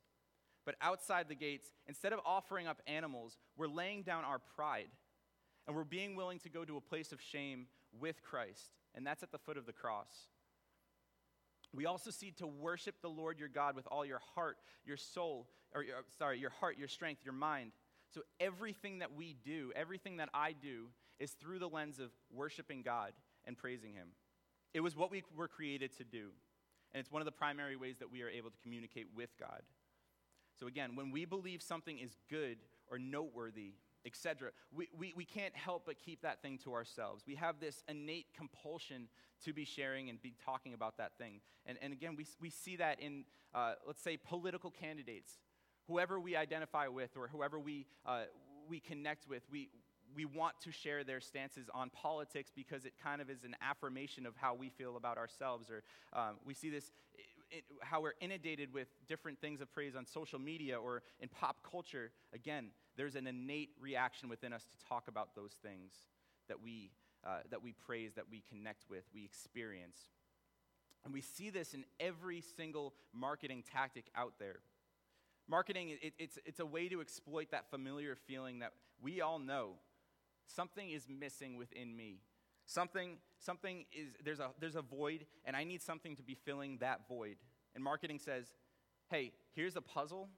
But 0.66 0.76
outside 0.82 1.28
the 1.28 1.36
gates, 1.36 1.72
instead 1.88 2.14
of 2.14 2.20
offering 2.26 2.68
up 2.68 2.82
animals, 2.88 3.38
we're 3.58 3.68
laying 3.68 4.04
down 4.04 4.24
our 4.24 4.40
pride. 4.40 4.88
And 5.68 5.76
we're 5.76 5.84
being 5.84 6.16
willing 6.16 6.40
to 6.40 6.50
go 6.50 6.64
to 6.64 6.78
a 6.78 6.82
place 6.82 7.12
of 7.12 7.20
shame 7.20 7.68
with 8.00 8.24
Christ. 8.24 8.70
And 8.94 9.06
that's 9.06 9.24
at 9.24 9.32
the 9.32 9.38
foot 9.38 9.58
of 9.58 9.66
the 9.66 9.74
cross. 9.74 10.30
We 11.76 11.86
also 11.86 12.12
see 12.12 12.32
to 12.38 12.48
worship 12.48 12.96
the 13.02 13.10
Lord 13.10 13.40
your 13.40 13.50
God 13.50 13.76
with 13.76 13.88
all 13.92 14.06
your 14.06 14.22
heart, 14.34 14.58
your 14.86 14.98
soul, 14.98 15.48
or 15.74 15.84
your, 15.84 15.98
sorry, 16.18 16.40
your 16.40 16.52
heart, 16.52 16.78
your 16.78 16.88
strength, 16.88 17.22
your 17.24 17.34
mind, 17.34 17.72
so 18.14 18.22
everything 18.40 19.00
that 19.00 19.14
we 19.14 19.36
do, 19.44 19.72
everything 19.76 20.18
that 20.18 20.30
I 20.34 20.54
do, 20.54 20.88
is 21.20 21.32
through 21.32 21.60
the 21.60 21.70
lens 21.70 22.00
of 22.00 22.12
worshiping 22.34 22.82
God 22.82 23.14
and 23.46 23.58
praising 23.58 23.94
Him. 23.94 24.10
It 24.74 24.82
was 24.82 24.96
what 24.96 25.12
we 25.12 25.24
were 25.36 25.48
created 25.48 25.96
to 25.98 26.04
do. 26.04 26.30
And 26.94 27.00
it's 27.00 27.12
one 27.12 27.22
of 27.22 27.26
the 27.26 27.32
primary 27.32 27.76
ways 27.76 27.98
that 28.00 28.12
we 28.12 28.22
are 28.22 28.30
able 28.30 28.50
to 28.50 28.58
communicate 28.64 29.08
with 29.16 29.30
God. 29.40 29.62
So 30.60 30.68
again, 30.68 30.96
when 30.96 31.12
we 31.12 31.26
believe 31.26 31.62
something 31.62 32.00
is 32.00 32.16
good 32.30 32.58
or 32.90 32.98
noteworthy, 32.98 33.74
etc., 34.06 34.52
we, 34.74 34.88
we, 34.98 35.14
we 35.16 35.26
can't 35.26 35.56
help 35.56 35.84
but 35.86 35.96
keep 35.98 36.22
that 36.22 36.42
thing 36.42 36.58
to 36.64 36.74
ourselves. 36.74 37.24
We 37.28 37.36
have 37.36 37.60
this 37.60 37.84
innate 37.88 38.28
compulsion 38.36 39.08
to 39.44 39.54
be 39.54 39.66
sharing 39.66 40.10
and 40.10 40.22
be 40.22 40.34
talking 40.46 40.74
about 40.74 40.98
that 40.98 41.18
thing. 41.18 41.42
And, 41.66 41.78
and 41.82 41.92
again, 41.94 42.16
we, 42.16 42.26
we 42.40 42.50
see 42.50 42.76
that 42.78 43.00
in, 43.00 43.26
uh, 43.54 43.74
let's 43.86 44.02
say, 44.02 44.18
political 44.18 44.72
candidates 44.72 45.40
whoever 45.88 46.20
we 46.20 46.36
identify 46.36 46.88
with 46.88 47.16
or 47.16 47.28
whoever 47.28 47.60
we, 47.60 47.86
uh, 48.06 48.24
we 48.68 48.80
connect 48.80 49.28
with, 49.28 49.44
we, 49.52 49.70
we 50.16 50.26
want 50.26 50.56
to 50.62 50.72
share 50.72 51.04
their 51.04 51.20
stances 51.20 51.68
on 51.74 51.90
politics 51.90 52.52
because 52.56 52.86
it 52.86 52.94
kind 53.02 53.22
of 53.22 53.30
is 53.30 53.44
an 53.44 53.56
affirmation 53.62 54.26
of 54.26 54.36
how 54.36 54.54
we 54.56 54.70
feel 54.70 54.98
about 54.98 55.18
ourselves. 55.18 55.70
Or 55.70 55.84
um, 56.18 56.36
we 56.46 56.54
see 56.54 56.70
this, 56.70 56.92
it, 57.52 57.64
how 57.82 58.02
we're 58.02 58.14
inundated 58.20 58.74
with 58.74 58.88
different 59.08 59.40
things 59.40 59.62
of 59.62 59.72
praise 59.72 59.96
on 59.96 60.06
social 60.06 60.40
media 60.40 60.80
or 60.80 61.04
in 61.20 61.30
pop 61.30 61.58
culture. 61.70 62.12
Again, 62.34 62.70
there's 62.98 63.16
an 63.16 63.28
innate 63.28 63.72
reaction 63.80 64.30
within 64.30 64.54
us 64.54 64.64
to 64.64 64.88
talk 64.88 65.08
about 65.08 65.36
those 65.36 65.54
things 65.62 65.94
that 66.48 66.62
we, 66.62 66.92
uh, 67.26 67.40
that 67.50 67.64
we 67.64 67.74
praise, 67.74 68.14
that 68.16 68.26
we 68.30 68.44
connect 68.50 68.86
with, 68.90 69.04
we 69.14 69.24
experience. 69.26 69.98
And 71.04 71.14
we 71.14 71.22
see 71.22 71.50
this 71.50 71.74
in 71.74 71.86
every 72.00 72.42
single 72.42 72.94
marketing 73.14 73.64
tactic 73.72 74.06
out 74.16 74.34
there. 74.40 74.60
Marketing, 75.48 75.90
it, 76.02 76.14
it's, 76.18 76.40
it's 76.46 76.60
a 76.60 76.66
way 76.66 76.90
to 76.90 77.02
exploit 77.02 77.52
that 77.52 77.70
familiar 77.70 78.16
feeling 78.16 78.60
that 78.60 78.74
we 79.02 79.22
all 79.22 79.38
know 79.38 79.74
something 80.48 80.90
is 80.90 81.08
missing 81.08 81.58
within 81.58 81.96
me. 81.96 82.22
Something, 82.66 83.18
something 83.40 83.86
is, 83.94 84.16
there's 84.24 84.40
a, 84.40 84.50
there's 84.60 84.76
a 84.76 84.82
void, 84.82 85.26
and 85.46 85.56
I 85.56 85.64
need 85.64 85.84
something 85.84 86.16
to 86.16 86.24
be 86.24 86.34
filling 86.34 86.80
that 86.80 87.08
void. 87.08 87.36
And 87.76 87.84
marketing 87.84 88.18
says, 88.18 88.48
hey, 89.10 89.34
here's 89.54 89.76
a 89.76 89.82
puzzle, 89.82 90.30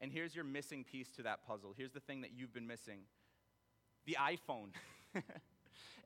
and 0.00 0.12
here's 0.12 0.34
your 0.34 0.44
missing 0.44 0.84
piece 0.84 1.10
to 1.12 1.22
that 1.22 1.46
puzzle. 1.46 1.74
Here's 1.76 1.92
the 1.92 2.00
thing 2.00 2.22
that 2.22 2.30
you've 2.34 2.52
been 2.52 2.66
missing 2.66 3.00
the 4.06 4.16
iPhone. 4.20 4.68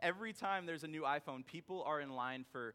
Every 0.03 0.33
time 0.33 0.67
there's 0.67 0.85
a 0.85 0.89
new 0.89 1.03
iPhone, 1.03 1.45
people 1.45 1.83
are 1.85 2.01
in 2.01 2.11
line 2.11 2.45
for 2.53 2.75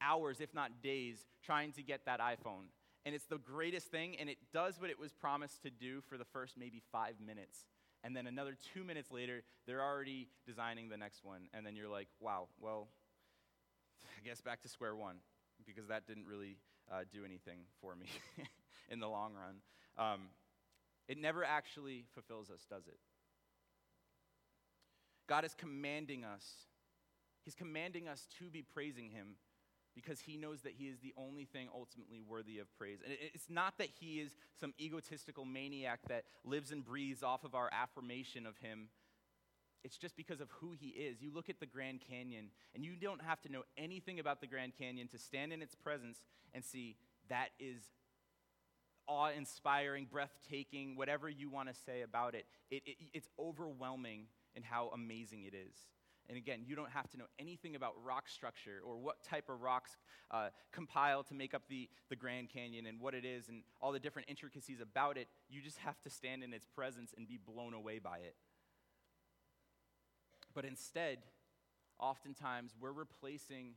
hours, 0.00 0.40
if 0.40 0.54
not 0.54 0.80
days, 0.80 1.26
trying 1.42 1.72
to 1.72 1.82
get 1.82 2.04
that 2.06 2.20
iPhone 2.20 2.66
and 3.04 3.14
it's 3.14 3.24
the 3.24 3.38
greatest 3.38 3.90
thing, 3.90 4.16
and 4.18 4.28
it 4.28 4.38
does 4.52 4.80
what 4.80 4.90
it 4.90 4.98
was 4.98 5.12
promised 5.12 5.62
to 5.62 5.70
do 5.70 6.02
for 6.08 6.18
the 6.18 6.24
first 6.24 6.56
maybe 6.58 6.82
five 6.92 7.14
minutes. 7.24 7.64
And 8.04 8.14
then 8.14 8.26
another 8.26 8.56
two 8.74 8.84
minutes 8.84 9.10
later, 9.10 9.42
they're 9.66 9.82
already 9.82 10.28
designing 10.46 10.88
the 10.88 10.96
next 10.96 11.24
one. 11.24 11.48
And 11.52 11.64
then 11.64 11.76
you're 11.76 11.88
like, 11.88 12.08
wow, 12.18 12.48
well, 12.60 12.88
I 14.04 14.26
guess 14.26 14.40
back 14.40 14.62
to 14.62 14.68
square 14.68 14.94
one, 14.94 15.16
because 15.66 15.86
that 15.88 16.06
didn't 16.06 16.26
really 16.26 16.56
uh, 16.90 17.00
do 17.10 17.24
anything 17.24 17.60
for 17.80 17.94
me 17.94 18.06
in 18.90 19.00
the 19.00 19.08
long 19.08 19.32
run. 19.34 19.56
Um, 19.98 20.20
it 21.10 21.18
never 21.18 21.44
actually 21.44 22.04
fulfills 22.14 22.50
us, 22.50 22.60
does 22.70 22.86
it? 22.86 22.98
God 25.28 25.44
is 25.44 25.54
commanding 25.54 26.24
us, 26.24 26.44
He's 27.44 27.54
commanding 27.54 28.06
us 28.06 28.26
to 28.38 28.48
be 28.48 28.62
praising 28.62 29.10
Him 29.10 29.36
because 29.94 30.20
he 30.20 30.36
knows 30.36 30.60
that 30.62 30.72
he 30.78 30.84
is 30.84 31.00
the 31.00 31.12
only 31.16 31.44
thing 31.44 31.68
ultimately 31.74 32.20
worthy 32.26 32.58
of 32.58 32.66
praise. 32.78 32.98
And 33.04 33.14
it's 33.34 33.50
not 33.50 33.74
that 33.78 33.88
he 33.98 34.20
is 34.20 34.36
some 34.58 34.72
egotistical 34.80 35.44
maniac 35.44 36.00
that 36.08 36.24
lives 36.44 36.70
and 36.70 36.84
breathes 36.84 37.22
off 37.22 37.44
of 37.44 37.54
our 37.54 37.68
affirmation 37.72 38.46
of 38.46 38.56
him. 38.58 38.88
It's 39.82 39.96
just 39.96 40.16
because 40.16 40.40
of 40.40 40.50
who 40.60 40.72
he 40.72 40.88
is. 40.88 41.22
You 41.22 41.32
look 41.34 41.48
at 41.48 41.58
the 41.58 41.66
Grand 41.66 42.02
Canyon, 42.08 42.50
and 42.74 42.84
you 42.84 42.96
don't 42.96 43.22
have 43.22 43.40
to 43.42 43.48
know 43.50 43.62
anything 43.76 44.20
about 44.20 44.40
the 44.40 44.46
Grand 44.46 44.72
Canyon 44.78 45.08
to 45.08 45.18
stand 45.18 45.52
in 45.52 45.62
its 45.62 45.74
presence 45.74 46.18
and 46.54 46.64
see 46.64 46.96
that 47.28 47.48
is 47.58 47.82
awe 49.06 49.30
inspiring, 49.30 50.06
breathtaking, 50.10 50.96
whatever 50.96 51.28
you 51.28 51.50
want 51.50 51.68
to 51.68 51.74
say 51.74 52.02
about 52.02 52.34
it. 52.34 52.46
It, 52.70 52.82
it. 52.86 52.96
It's 53.12 53.28
overwhelming 53.38 54.26
in 54.54 54.62
how 54.62 54.90
amazing 54.94 55.44
it 55.44 55.54
is. 55.54 55.74
And 56.28 56.36
again, 56.36 56.60
you 56.64 56.76
don't 56.76 56.90
have 56.90 57.10
to 57.10 57.18
know 57.18 57.24
anything 57.40 57.74
about 57.74 57.94
rock 58.04 58.28
structure 58.28 58.80
or 58.86 58.96
what 58.96 59.24
type 59.24 59.48
of 59.48 59.62
rocks 59.62 59.96
uh, 60.30 60.50
compile 60.70 61.24
to 61.24 61.34
make 61.34 61.54
up 61.54 61.62
the, 61.68 61.88
the 62.08 62.14
Grand 62.14 62.50
Canyon 62.50 62.86
and 62.86 63.00
what 63.00 63.14
it 63.14 63.24
is 63.24 63.48
and 63.48 63.62
all 63.82 63.90
the 63.90 63.98
different 63.98 64.28
intricacies 64.28 64.80
about 64.80 65.16
it. 65.18 65.26
You 65.48 65.60
just 65.60 65.78
have 65.78 66.00
to 66.02 66.10
stand 66.10 66.44
in 66.44 66.52
its 66.54 66.66
presence 66.66 67.12
and 67.16 67.26
be 67.26 67.36
blown 67.36 67.74
away 67.74 67.98
by 67.98 68.18
it. 68.18 68.36
But 70.54 70.64
instead, 70.64 71.18
oftentimes, 71.98 72.74
we're 72.80 72.92
replacing 72.92 73.74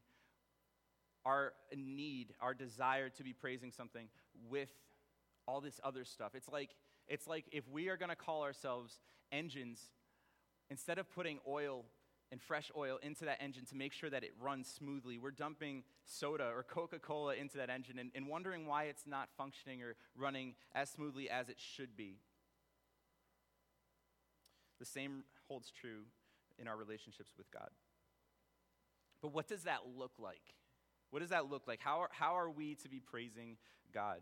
our 1.26 1.54
need, 1.76 2.34
our 2.40 2.54
desire 2.54 3.10
to 3.10 3.24
be 3.24 3.34
praising 3.34 3.72
something 3.72 4.08
with 4.48 4.70
all 5.48 5.62
this 5.62 5.80
other 5.84 6.06
stuff. 6.06 6.36
It's 6.36 6.50
like, 6.50 6.72
it's 7.08 7.28
like 7.28 7.46
if 7.52 7.68
we 7.70 7.90
are 7.90 7.98
going 7.98 8.10
to 8.10 8.16
call 8.16 8.44
ourselves 8.44 9.00
engines, 9.32 9.90
instead 10.70 10.98
of 10.98 11.10
putting 11.12 11.40
oil 11.48 11.86
and 12.34 12.42
fresh 12.42 12.72
oil 12.76 12.98
into 13.04 13.26
that 13.26 13.38
engine 13.40 13.64
to 13.64 13.76
make 13.76 13.94
sure 13.94 14.10
that 14.10 14.24
it 14.24 14.32
runs 14.42 14.68
smoothly. 14.68 15.20
We're 15.20 15.30
dumping 15.30 15.84
soda 16.04 16.46
or 16.46 16.64
Coca 16.64 16.98
Cola 16.98 17.36
into 17.36 17.58
that 17.58 17.70
engine 17.70 18.00
and, 18.00 18.10
and, 18.16 18.28
wondering 18.28 18.66
why 18.66 18.86
it's 18.86 19.06
not 19.06 19.30
functioning 19.38 19.84
or 19.84 19.96
running 20.18 20.56
as 20.74 20.90
smoothly 20.90 21.30
as 21.30 21.50
it 21.50 21.58
should 21.60 21.96
be. 21.96 22.18
The 24.80 24.86
same 24.86 25.26
holds 25.48 25.70
true 25.70 26.06
in 26.58 26.68
our 26.68 26.76
relationships 26.76 27.34
with 27.38 27.52
God. 27.52 27.70
But 29.22 29.32
what 29.32 29.48
does 29.48 29.64
that 29.66 29.82
look 29.96 30.14
like? 30.18 30.56
What 31.12 31.20
does 31.20 31.30
that 31.30 31.52
look 31.52 31.68
like? 31.68 31.82
How 31.82 32.00
are, 32.00 32.10
how 32.12 32.36
are 32.36 32.50
we 32.50 32.74
to 32.82 32.90
be 32.90 33.00
praising 33.00 33.58
God? 33.94 34.22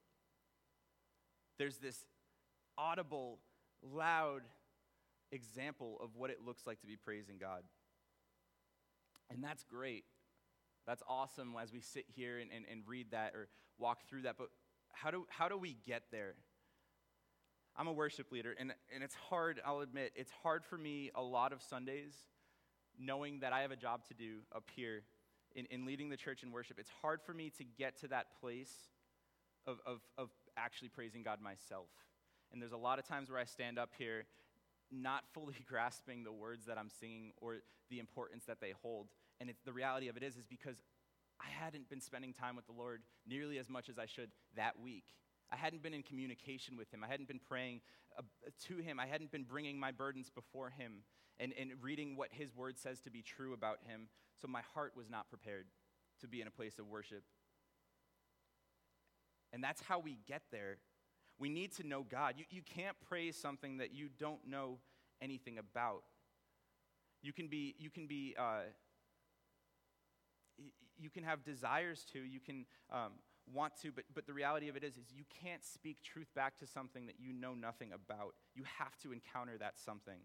There's 1.61 1.77
this 1.77 2.05
audible, 2.75 3.37
loud 3.83 4.41
example 5.31 5.99
of 6.01 6.15
what 6.15 6.31
it 6.31 6.39
looks 6.43 6.65
like 6.65 6.81
to 6.81 6.87
be 6.87 6.95
praising 6.95 7.35
God. 7.39 7.61
And 9.29 9.43
that's 9.43 9.63
great. 9.63 10.05
That's 10.87 11.03
awesome 11.07 11.53
as 11.61 11.71
we 11.71 11.79
sit 11.79 12.05
here 12.15 12.39
and, 12.39 12.49
and, 12.51 12.65
and 12.67 12.81
read 12.87 13.11
that 13.11 13.35
or 13.35 13.47
walk 13.77 14.09
through 14.09 14.23
that. 14.23 14.37
But 14.39 14.47
how 14.91 15.11
do, 15.11 15.27
how 15.29 15.49
do 15.49 15.55
we 15.55 15.77
get 15.85 16.01
there? 16.11 16.33
I'm 17.77 17.85
a 17.85 17.93
worship 17.93 18.31
leader, 18.31 18.55
and, 18.59 18.73
and 18.91 19.03
it's 19.03 19.13
hard, 19.29 19.61
I'll 19.63 19.81
admit, 19.81 20.13
it's 20.15 20.31
hard 20.41 20.65
for 20.65 20.79
me 20.79 21.11
a 21.13 21.21
lot 21.21 21.53
of 21.53 21.61
Sundays 21.61 22.15
knowing 22.99 23.41
that 23.41 23.53
I 23.53 23.61
have 23.61 23.69
a 23.69 23.75
job 23.75 24.07
to 24.07 24.15
do 24.15 24.39
up 24.55 24.63
here 24.75 25.03
in, 25.55 25.67
in 25.67 25.85
leading 25.85 26.09
the 26.09 26.17
church 26.17 26.41
in 26.41 26.51
worship. 26.51 26.79
It's 26.79 26.89
hard 27.03 27.21
for 27.21 27.35
me 27.35 27.51
to 27.59 27.63
get 27.63 27.99
to 27.99 28.07
that 28.07 28.39
place 28.41 28.73
of, 29.67 29.77
of, 29.85 29.99
of 30.17 30.31
actually 30.63 30.89
praising 30.89 31.23
God 31.23 31.41
myself. 31.41 31.89
And 32.51 32.61
there's 32.61 32.71
a 32.71 32.77
lot 32.77 32.99
of 32.99 33.07
times 33.07 33.29
where 33.29 33.39
I 33.39 33.45
stand 33.45 33.79
up 33.79 33.91
here 33.97 34.25
not 34.91 35.23
fully 35.33 35.55
grasping 35.67 36.23
the 36.23 36.31
words 36.31 36.65
that 36.65 36.77
I'm 36.77 36.89
singing 36.89 37.31
or 37.41 37.57
the 37.89 37.99
importance 37.99 38.45
that 38.45 38.59
they 38.61 38.73
hold. 38.81 39.07
And 39.39 39.49
it's, 39.49 39.61
the 39.61 39.73
reality 39.73 40.07
of 40.07 40.17
it 40.17 40.23
is, 40.23 40.35
is 40.35 40.45
because 40.45 40.83
I 41.39 41.49
hadn't 41.49 41.89
been 41.89 42.01
spending 42.01 42.33
time 42.33 42.55
with 42.55 42.65
the 42.67 42.73
Lord 42.73 43.01
nearly 43.27 43.57
as 43.57 43.69
much 43.69 43.89
as 43.89 43.97
I 43.97 44.05
should 44.05 44.31
that 44.55 44.79
week. 44.79 45.05
I 45.51 45.55
hadn't 45.55 45.81
been 45.81 45.93
in 45.93 46.03
communication 46.03 46.77
with 46.77 46.93
Him. 46.93 47.03
I 47.03 47.07
hadn't 47.07 47.27
been 47.27 47.39
praying 47.39 47.81
uh, 48.17 48.21
to 48.67 48.77
Him. 48.77 48.99
I 48.99 49.07
hadn't 49.07 49.31
been 49.31 49.43
bringing 49.43 49.79
my 49.79 49.91
burdens 49.91 50.29
before 50.29 50.69
Him 50.69 51.03
and, 51.39 51.53
and 51.59 51.71
reading 51.81 52.15
what 52.15 52.29
His 52.31 52.55
Word 52.55 52.77
says 52.77 53.01
to 53.01 53.11
be 53.11 53.21
true 53.21 53.53
about 53.53 53.79
Him. 53.85 54.07
So 54.39 54.47
my 54.47 54.61
heart 54.73 54.93
was 54.95 55.09
not 55.09 55.29
prepared 55.29 55.65
to 56.21 56.27
be 56.27 56.41
in 56.41 56.47
a 56.47 56.51
place 56.51 56.79
of 56.79 56.87
worship. 56.87 57.23
And 59.53 59.63
that's 59.63 59.81
how 59.81 59.99
we 59.99 60.17
get 60.27 60.43
there 60.51 60.77
we 61.41 61.49
need 61.49 61.75
to 61.77 61.83
know 61.83 62.03
God. 62.03 62.35
You, 62.37 62.45
you 62.51 62.61
can't 62.61 62.95
praise 63.09 63.35
something 63.35 63.77
that 63.77 63.93
you 63.93 64.09
don't 64.19 64.47
know 64.47 64.77
anything 65.21 65.57
about. 65.57 66.03
You 67.23 67.33
can 67.33 67.47
be, 67.47 67.75
you 67.79 67.89
can 67.89 68.05
be, 68.05 68.35
uh, 68.39 68.69
you 70.99 71.09
can 71.09 71.23
have 71.23 71.43
desires 71.43 72.05
to, 72.13 72.19
you 72.19 72.39
can 72.39 72.65
um, 72.91 73.13
want 73.51 73.73
to, 73.81 73.91
but, 73.91 74.03
but 74.13 74.27
the 74.27 74.33
reality 74.33 74.69
of 74.69 74.75
it 74.75 74.83
is, 74.83 74.97
is 74.97 75.05
you 75.11 75.23
can't 75.43 75.65
speak 75.65 76.03
truth 76.03 76.31
back 76.35 76.59
to 76.59 76.67
something 76.67 77.07
that 77.07 77.15
you 77.19 77.33
know 77.33 77.55
nothing 77.55 77.91
about. 77.91 78.35
You 78.53 78.63
have 78.77 78.95
to 78.99 79.11
encounter 79.11 79.57
that 79.57 79.79
something. 79.79 80.19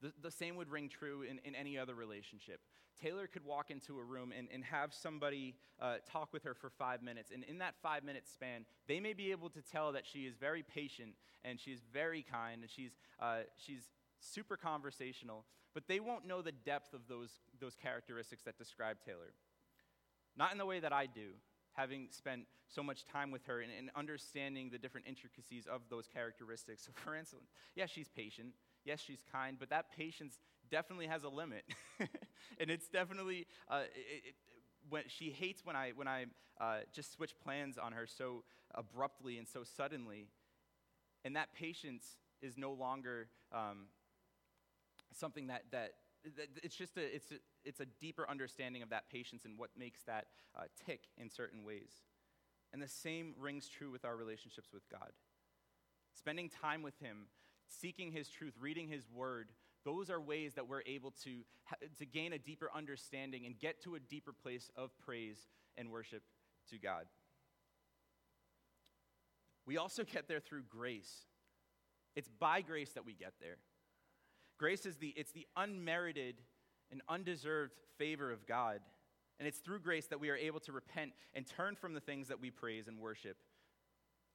The, 0.00 0.12
the 0.22 0.30
same 0.30 0.56
would 0.56 0.70
ring 0.70 0.88
true 0.88 1.20
in, 1.20 1.38
in 1.44 1.54
any 1.54 1.76
other 1.76 1.94
relationship. 1.94 2.60
Taylor 3.02 3.26
could 3.26 3.44
walk 3.44 3.70
into 3.70 3.98
a 3.98 4.02
room 4.02 4.32
and, 4.36 4.48
and 4.52 4.64
have 4.64 4.92
somebody 4.92 5.54
uh, 5.80 5.96
talk 6.10 6.32
with 6.32 6.44
her 6.44 6.54
for 6.54 6.70
five 6.70 7.02
minutes. 7.02 7.30
And 7.32 7.44
in 7.44 7.58
that 7.58 7.74
five 7.82 8.04
minute 8.04 8.28
span, 8.28 8.64
they 8.86 9.00
may 9.00 9.12
be 9.12 9.30
able 9.30 9.50
to 9.50 9.62
tell 9.62 9.92
that 9.92 10.04
she 10.06 10.20
is 10.20 10.36
very 10.36 10.62
patient 10.62 11.14
and 11.44 11.58
she's 11.58 11.80
very 11.92 12.22
kind 12.22 12.62
and 12.62 12.70
she's, 12.70 12.92
uh, 13.20 13.40
she's 13.56 13.84
super 14.20 14.56
conversational, 14.56 15.44
but 15.74 15.84
they 15.88 16.00
won't 16.00 16.26
know 16.26 16.42
the 16.42 16.52
depth 16.52 16.94
of 16.94 17.00
those, 17.08 17.30
those 17.60 17.76
characteristics 17.76 18.42
that 18.44 18.58
describe 18.58 18.98
Taylor. 19.04 19.32
Not 20.36 20.52
in 20.52 20.58
the 20.58 20.66
way 20.66 20.80
that 20.80 20.92
I 20.92 21.06
do, 21.06 21.30
having 21.72 22.08
spent 22.10 22.42
so 22.68 22.82
much 22.82 23.04
time 23.04 23.30
with 23.30 23.44
her 23.46 23.60
and, 23.60 23.70
and 23.76 23.90
understanding 23.96 24.70
the 24.70 24.78
different 24.78 25.06
intricacies 25.06 25.66
of 25.66 25.82
those 25.88 26.06
characteristics. 26.06 26.84
So, 26.84 26.92
for 27.04 27.16
instance, 27.16 27.50
yeah, 27.74 27.86
she's 27.86 28.08
patient. 28.08 28.48
Yes, 28.84 29.00
she's 29.00 29.22
kind, 29.30 29.56
but 29.58 29.70
that 29.70 29.86
patience 29.96 30.38
definitely 30.70 31.06
has 31.06 31.24
a 31.24 31.28
limit. 31.28 31.64
and 32.58 32.70
it's 32.70 32.88
definitely, 32.88 33.46
uh, 33.68 33.82
it, 33.94 34.34
when 34.88 35.02
she 35.08 35.30
hates 35.30 35.64
when 35.64 35.76
I, 35.76 35.92
when 35.94 36.08
I 36.08 36.26
uh, 36.60 36.78
just 36.92 37.12
switch 37.12 37.34
plans 37.42 37.78
on 37.78 37.92
her 37.92 38.06
so 38.06 38.44
abruptly 38.74 39.38
and 39.38 39.48
so 39.48 39.62
suddenly. 39.64 40.28
And 41.24 41.36
that 41.36 41.54
patience 41.54 42.16
is 42.40 42.56
no 42.56 42.72
longer 42.72 43.28
um, 43.52 43.86
something 45.12 45.48
that, 45.48 45.64
that, 45.72 45.92
that, 46.36 46.48
it's 46.62 46.76
just 46.76 46.96
a, 46.96 47.14
it's, 47.14 47.30
a, 47.30 47.36
it's 47.64 47.80
a 47.80 47.86
deeper 48.00 48.28
understanding 48.28 48.82
of 48.82 48.90
that 48.90 49.10
patience 49.10 49.44
and 49.44 49.58
what 49.58 49.70
makes 49.76 50.02
that 50.04 50.26
uh, 50.56 50.62
tick 50.86 51.04
in 51.18 51.28
certain 51.28 51.64
ways. 51.64 51.90
And 52.72 52.80
the 52.80 52.88
same 52.88 53.34
rings 53.38 53.68
true 53.68 53.90
with 53.90 54.04
our 54.04 54.16
relationships 54.16 54.68
with 54.72 54.88
God. 54.90 55.10
Spending 56.16 56.48
time 56.48 56.82
with 56.82 56.98
Him, 57.00 57.26
seeking 57.68 58.12
His 58.12 58.28
truth, 58.28 58.54
reading 58.60 58.88
His 58.88 59.04
Word, 59.12 59.50
those 59.84 60.10
are 60.10 60.20
ways 60.20 60.54
that 60.54 60.68
we're 60.68 60.82
able 60.86 61.12
to, 61.24 61.40
to 61.98 62.06
gain 62.06 62.32
a 62.32 62.38
deeper 62.38 62.70
understanding 62.74 63.46
and 63.46 63.58
get 63.58 63.82
to 63.84 63.94
a 63.94 64.00
deeper 64.00 64.32
place 64.32 64.70
of 64.76 64.90
praise 64.98 65.48
and 65.76 65.90
worship 65.90 66.22
to 66.70 66.78
God. 66.78 67.06
We 69.66 69.76
also 69.76 70.04
get 70.04 70.28
there 70.28 70.40
through 70.40 70.64
grace. 70.68 71.26
It's 72.16 72.28
by 72.28 72.60
grace 72.60 72.92
that 72.92 73.06
we 73.06 73.14
get 73.14 73.34
there. 73.40 73.56
Grace 74.58 74.84
is 74.84 74.96
the, 74.96 75.08
it's 75.16 75.32
the 75.32 75.46
unmerited 75.56 76.36
and 76.90 77.00
undeserved 77.08 77.72
favor 77.98 78.30
of 78.30 78.46
God. 78.46 78.80
And 79.38 79.48
it's 79.48 79.58
through 79.58 79.80
grace 79.80 80.06
that 80.08 80.20
we 80.20 80.28
are 80.28 80.36
able 80.36 80.60
to 80.60 80.72
repent 80.72 81.12
and 81.34 81.46
turn 81.46 81.74
from 81.76 81.94
the 81.94 82.00
things 82.00 82.28
that 82.28 82.40
we 82.40 82.50
praise 82.50 82.88
and 82.88 82.98
worship, 82.98 83.38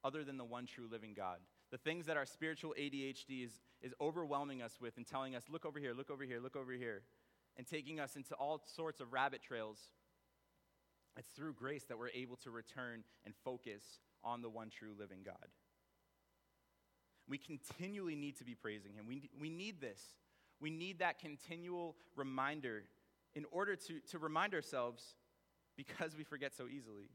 other 0.02 0.24
than 0.24 0.36
the 0.36 0.44
one 0.44 0.66
true 0.66 0.88
living 0.90 1.14
God 1.14 1.38
the 1.70 1.78
things 1.78 2.06
that 2.06 2.16
our 2.16 2.26
spiritual 2.26 2.74
ADHD 2.78 3.44
is, 3.44 3.60
is 3.82 3.92
overwhelming 4.00 4.62
us 4.62 4.78
with 4.80 4.96
and 4.96 5.06
telling 5.06 5.34
us, 5.34 5.44
look 5.50 5.66
over 5.66 5.78
here, 5.78 5.92
look 5.94 6.10
over 6.10 6.24
here, 6.24 6.40
look 6.40 6.56
over 6.56 6.72
here, 6.72 7.02
and 7.56 7.66
taking 7.66 8.00
us 8.00 8.16
into 8.16 8.34
all 8.34 8.62
sorts 8.74 9.00
of 9.00 9.12
rabbit 9.12 9.42
trails, 9.42 9.78
it's 11.16 11.28
through 11.28 11.54
grace 11.54 11.84
that 11.84 11.98
we're 11.98 12.10
able 12.10 12.36
to 12.36 12.50
return 12.50 13.04
and 13.24 13.34
focus 13.44 13.82
on 14.22 14.42
the 14.42 14.50
one 14.50 14.70
true 14.70 14.92
living 14.98 15.20
God. 15.24 15.48
We 17.28 17.38
continually 17.38 18.14
need 18.14 18.36
to 18.38 18.44
be 18.44 18.54
praising 18.54 18.92
Him. 18.94 19.06
We, 19.06 19.30
we 19.38 19.50
need 19.50 19.80
this. 19.80 20.00
We 20.60 20.70
need 20.70 21.00
that 21.00 21.18
continual 21.18 21.96
reminder 22.14 22.84
in 23.34 23.44
order 23.50 23.76
to, 23.76 24.00
to 24.10 24.18
remind 24.18 24.54
ourselves 24.54 25.02
because 25.76 26.16
we 26.16 26.24
forget 26.24 26.54
so 26.54 26.64
easily. 26.66 27.10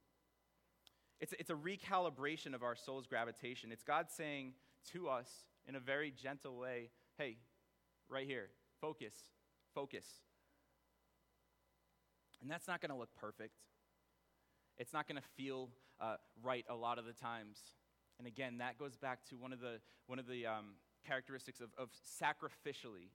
It's, 1.20 1.34
it's 1.40 1.50
a 1.50 1.56
recalibration 1.56 2.54
of 2.54 2.64
our 2.64 2.76
soul's 2.76 3.08
gravitation. 3.08 3.72
It's 3.72 3.84
God 3.84 4.08
saying 4.10 4.54
to 4.92 5.08
us 5.08 5.28
in 5.68 5.76
a 5.76 5.80
very 5.80 6.12
gentle 6.12 6.58
way, 6.58 6.90
hey, 7.18 7.38
right 8.10 8.28
here, 8.28 8.50
focus, 8.80 9.14
focus. 9.74 10.06
And 12.42 12.50
that's 12.50 12.68
not 12.68 12.82
going 12.82 12.90
to 12.90 12.98
look 12.98 13.14
perfect. 13.20 13.56
It's 14.78 14.94
not 14.94 15.08
going 15.08 15.22
to 15.22 15.28
feel 15.38 15.70
uh, 16.00 16.16
right 16.42 16.66
a 16.70 16.76
lot 16.76 16.98
of 16.98 17.06
the 17.06 17.14
times. 17.14 17.60
And 18.18 18.28
again, 18.28 18.58
that 18.58 18.78
goes 18.78 18.98
back 18.98 19.24
to 19.30 19.36
one 19.36 19.54
of 19.54 19.60
the, 19.60 19.80
one 20.08 20.20
of 20.20 20.28
the 20.28 20.48
um, 20.48 20.76
characteristics 21.08 21.62
of, 21.62 21.70
of 21.78 21.90
sacrificially 22.22 23.10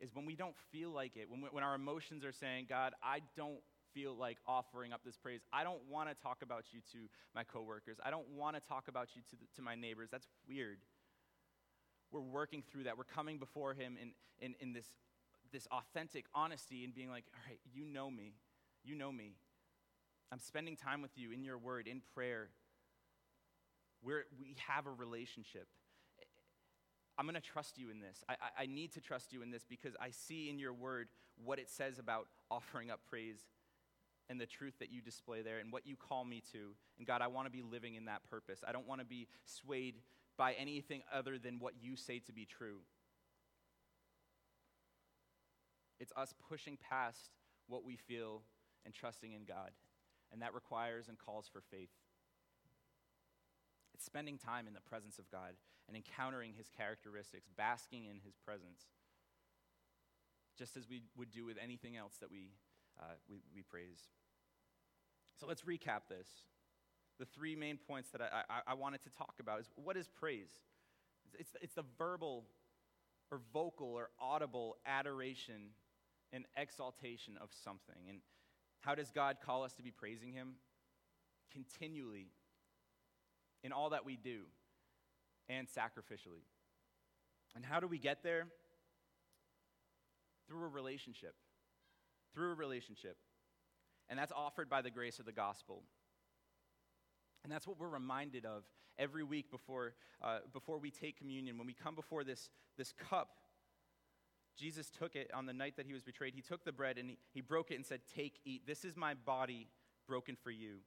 is 0.00 0.14
when 0.14 0.26
we 0.26 0.36
don't 0.36 0.54
feel 0.70 0.90
like 0.90 1.16
it, 1.16 1.28
when, 1.28 1.40
we, 1.40 1.48
when 1.50 1.64
our 1.64 1.74
emotions 1.74 2.24
are 2.24 2.32
saying, 2.32 2.66
God, 2.68 2.92
I 3.02 3.20
don't 3.36 3.60
feel 3.94 4.14
like 4.14 4.38
offering 4.46 4.92
up 4.92 5.00
this 5.04 5.16
praise. 5.16 5.40
I 5.52 5.64
don't 5.64 5.80
want 5.88 6.08
to 6.08 6.14
talk 6.14 6.38
about 6.42 6.66
you 6.72 6.80
to 6.92 7.08
my 7.34 7.42
coworkers. 7.42 7.96
I 8.04 8.10
don't 8.10 8.28
want 8.36 8.56
to 8.56 8.62
talk 8.62 8.88
about 8.88 9.08
you 9.14 9.22
to, 9.30 9.36
the, 9.36 9.46
to 9.56 9.62
my 9.62 9.74
neighbors. 9.74 10.08
That's 10.12 10.28
weird. 10.48 10.78
We're 12.10 12.20
working 12.20 12.62
through 12.70 12.84
that. 12.84 12.96
We're 12.96 13.04
coming 13.04 13.38
before 13.38 13.74
Him 13.74 13.96
in, 14.00 14.12
in, 14.40 14.54
in 14.60 14.72
this, 14.72 14.86
this 15.52 15.66
authentic 15.70 16.26
honesty 16.34 16.84
and 16.84 16.94
being 16.94 17.10
like, 17.10 17.24
all 17.34 17.40
right, 17.48 17.60
you 17.72 17.84
know 17.84 18.10
me. 18.10 18.34
You 18.84 18.94
know 18.94 19.12
me. 19.12 19.32
I'm 20.30 20.38
spending 20.38 20.76
time 20.76 21.02
with 21.02 21.16
you 21.16 21.32
in 21.32 21.42
your 21.42 21.58
word, 21.58 21.86
in 21.86 22.02
prayer. 22.14 22.50
We're, 24.02 24.24
we 24.40 24.56
have 24.66 24.86
a 24.86 24.90
relationship. 24.90 25.66
I'm 27.18 27.24
going 27.26 27.34
to 27.34 27.40
trust 27.40 27.78
you 27.78 27.90
in 27.90 28.00
this. 28.00 28.22
I, 28.28 28.34
I, 28.34 28.62
I, 28.62 28.66
need 28.66 28.92
to 28.92 29.00
trust 29.00 29.32
you 29.32 29.42
in 29.42 29.50
this 29.50 29.64
because 29.68 29.94
I 30.00 30.10
see 30.10 30.48
in 30.48 30.58
your 30.58 30.72
word 30.72 31.08
what 31.44 31.58
it 31.58 31.68
says 31.68 31.98
about 31.98 32.28
offering 32.48 32.90
up 32.90 33.00
praise 33.08 33.40
and 34.30 34.40
the 34.40 34.46
truth 34.46 34.74
that 34.78 34.92
you 34.92 35.00
display 35.00 35.42
there 35.42 35.58
and 35.58 35.72
what 35.72 35.86
you 35.86 35.96
call 35.96 36.24
me 36.24 36.42
to. 36.52 36.74
And 36.98 37.06
God, 37.06 37.20
I 37.20 37.26
want 37.26 37.46
to 37.46 37.50
be 37.50 37.62
living 37.62 37.96
in 37.96 38.04
that 38.04 38.22
purpose. 38.30 38.62
I 38.66 38.72
don't 38.72 38.86
want 38.86 39.00
to 39.00 39.06
be 39.06 39.26
swayed 39.44 39.96
by 40.38 40.54
anything 40.54 41.02
other 41.12 41.36
than 41.36 41.58
what 41.58 41.74
you 41.82 41.96
say 41.96 42.20
to 42.20 42.32
be 42.32 42.46
true. 42.46 42.78
It's 46.00 46.12
us 46.16 46.32
pushing 46.48 46.78
past 46.88 47.30
what 47.66 47.84
we 47.84 47.96
feel 47.96 48.42
and 48.84 48.94
trusting 48.94 49.32
in 49.32 49.44
God. 49.44 49.72
And 50.32 50.40
that 50.42 50.54
requires 50.54 51.08
and 51.08 51.18
calls 51.18 51.48
for 51.52 51.60
faith. 51.60 51.90
It's 53.94 54.04
spending 54.04 54.38
time 54.38 54.68
in 54.68 54.74
the 54.74 54.80
presence 54.80 55.18
of 55.18 55.30
God 55.30 55.54
and 55.88 55.96
encountering 55.96 56.52
his 56.56 56.68
characteristics, 56.68 57.48
basking 57.56 58.04
in 58.04 58.20
his 58.24 58.36
presence, 58.36 58.84
just 60.56 60.76
as 60.76 60.88
we 60.88 61.02
would 61.16 61.30
do 61.30 61.44
with 61.44 61.56
anything 61.62 61.96
else 61.96 62.14
that 62.20 62.30
we, 62.30 62.52
uh, 63.00 63.14
we, 63.28 63.38
we, 63.54 63.62
praise. 63.62 64.02
So 65.40 65.46
let's 65.46 65.62
recap 65.62 66.06
this. 66.08 66.28
The 67.18 67.26
three 67.26 67.56
main 67.56 67.78
points 67.78 68.10
that 68.10 68.20
I, 68.20 68.42
I, 68.48 68.60
I 68.68 68.74
wanted 68.74 69.02
to 69.02 69.10
talk 69.10 69.34
about 69.40 69.60
is 69.60 69.70
what 69.76 69.96
is 69.96 70.08
praise? 70.08 70.50
It's, 71.38 71.50
it's 71.60 71.74
the 71.74 71.84
verbal 71.98 72.44
or 73.30 73.40
vocal 73.52 73.88
or 73.88 74.10
audible 74.20 74.76
adoration 74.86 75.70
and 76.32 76.44
exaltation 76.56 77.34
of 77.40 77.50
something. 77.64 78.08
And 78.08 78.18
how 78.80 78.94
does 78.94 79.10
God 79.10 79.38
call 79.44 79.64
us 79.64 79.72
to 79.74 79.82
be 79.82 79.90
praising 79.90 80.32
Him? 80.32 80.54
Continually 81.52 82.28
in 83.64 83.72
all 83.72 83.90
that 83.90 84.04
we 84.04 84.16
do 84.16 84.42
and 85.48 85.66
sacrificially. 85.66 86.44
And 87.56 87.64
how 87.64 87.80
do 87.80 87.86
we 87.86 87.98
get 87.98 88.22
there? 88.22 88.46
Through 90.46 90.64
a 90.64 90.68
relationship. 90.68 91.34
Through 92.34 92.52
a 92.52 92.54
relationship. 92.54 93.16
And 94.08 94.18
that's 94.18 94.32
offered 94.32 94.70
by 94.70 94.82
the 94.82 94.90
grace 94.90 95.18
of 95.18 95.26
the 95.26 95.32
gospel. 95.32 95.82
And 97.48 97.54
that's 97.54 97.66
what 97.66 97.80
we're 97.80 97.88
reminded 97.88 98.44
of 98.44 98.64
every 98.98 99.24
week 99.24 99.50
before, 99.50 99.94
uh, 100.22 100.40
before 100.52 100.78
we 100.78 100.90
take 100.90 101.18
communion. 101.18 101.56
When 101.56 101.66
we 101.66 101.72
come 101.72 101.94
before 101.94 102.24
this, 102.24 102.50
this 102.76 102.92
cup, 102.92 103.38
Jesus 104.54 104.90
took 104.90 105.16
it 105.16 105.30
on 105.32 105.46
the 105.46 105.54
night 105.54 105.76
that 105.78 105.86
he 105.86 105.94
was 105.94 106.02
betrayed. 106.02 106.34
He 106.34 106.42
took 106.42 106.64
the 106.64 106.72
bread 106.72 106.98
and 106.98 107.08
he, 107.08 107.18
he 107.32 107.40
broke 107.40 107.70
it 107.70 107.76
and 107.76 107.86
said, 107.86 108.00
Take, 108.14 108.40
eat. 108.44 108.66
This 108.66 108.84
is 108.84 108.96
my 108.96 109.14
body 109.14 109.68
broken 110.06 110.36
for 110.36 110.50
you. 110.50 110.80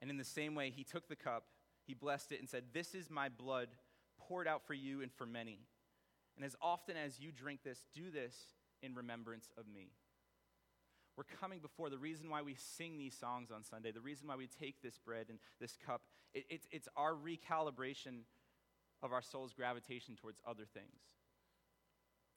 And 0.00 0.10
in 0.10 0.16
the 0.16 0.24
same 0.24 0.56
way, 0.56 0.72
he 0.74 0.82
took 0.82 1.08
the 1.08 1.16
cup 1.16 1.44
he 1.88 1.94
blessed 1.94 2.32
it 2.32 2.40
and 2.40 2.48
said, 2.48 2.64
This 2.74 2.94
is 2.94 3.08
my 3.08 3.30
blood 3.30 3.68
poured 4.18 4.46
out 4.46 4.66
for 4.66 4.74
you 4.74 5.00
and 5.00 5.10
for 5.10 5.24
many. 5.24 5.60
And 6.36 6.44
as 6.44 6.54
often 6.60 6.96
as 6.98 7.18
you 7.18 7.32
drink 7.32 7.60
this, 7.64 7.82
do 7.94 8.10
this 8.10 8.34
in 8.82 8.94
remembrance 8.94 9.48
of 9.56 9.64
me. 9.66 9.92
We're 11.18 11.24
coming 11.40 11.58
before 11.58 11.90
the 11.90 11.98
reason 11.98 12.30
why 12.30 12.42
we 12.42 12.54
sing 12.54 12.96
these 12.96 13.12
songs 13.18 13.50
on 13.50 13.64
Sunday, 13.64 13.90
the 13.90 14.00
reason 14.00 14.28
why 14.28 14.36
we 14.36 14.46
take 14.46 14.80
this 14.82 15.00
bread 15.04 15.26
and 15.28 15.40
this 15.60 15.76
cup, 15.84 16.02
it, 16.32 16.44
it, 16.48 16.60
it's 16.70 16.88
our 16.96 17.12
recalibration 17.12 18.20
of 19.02 19.12
our 19.12 19.20
soul's 19.20 19.52
gravitation 19.52 20.14
towards 20.14 20.40
other 20.46 20.62
things. 20.72 21.00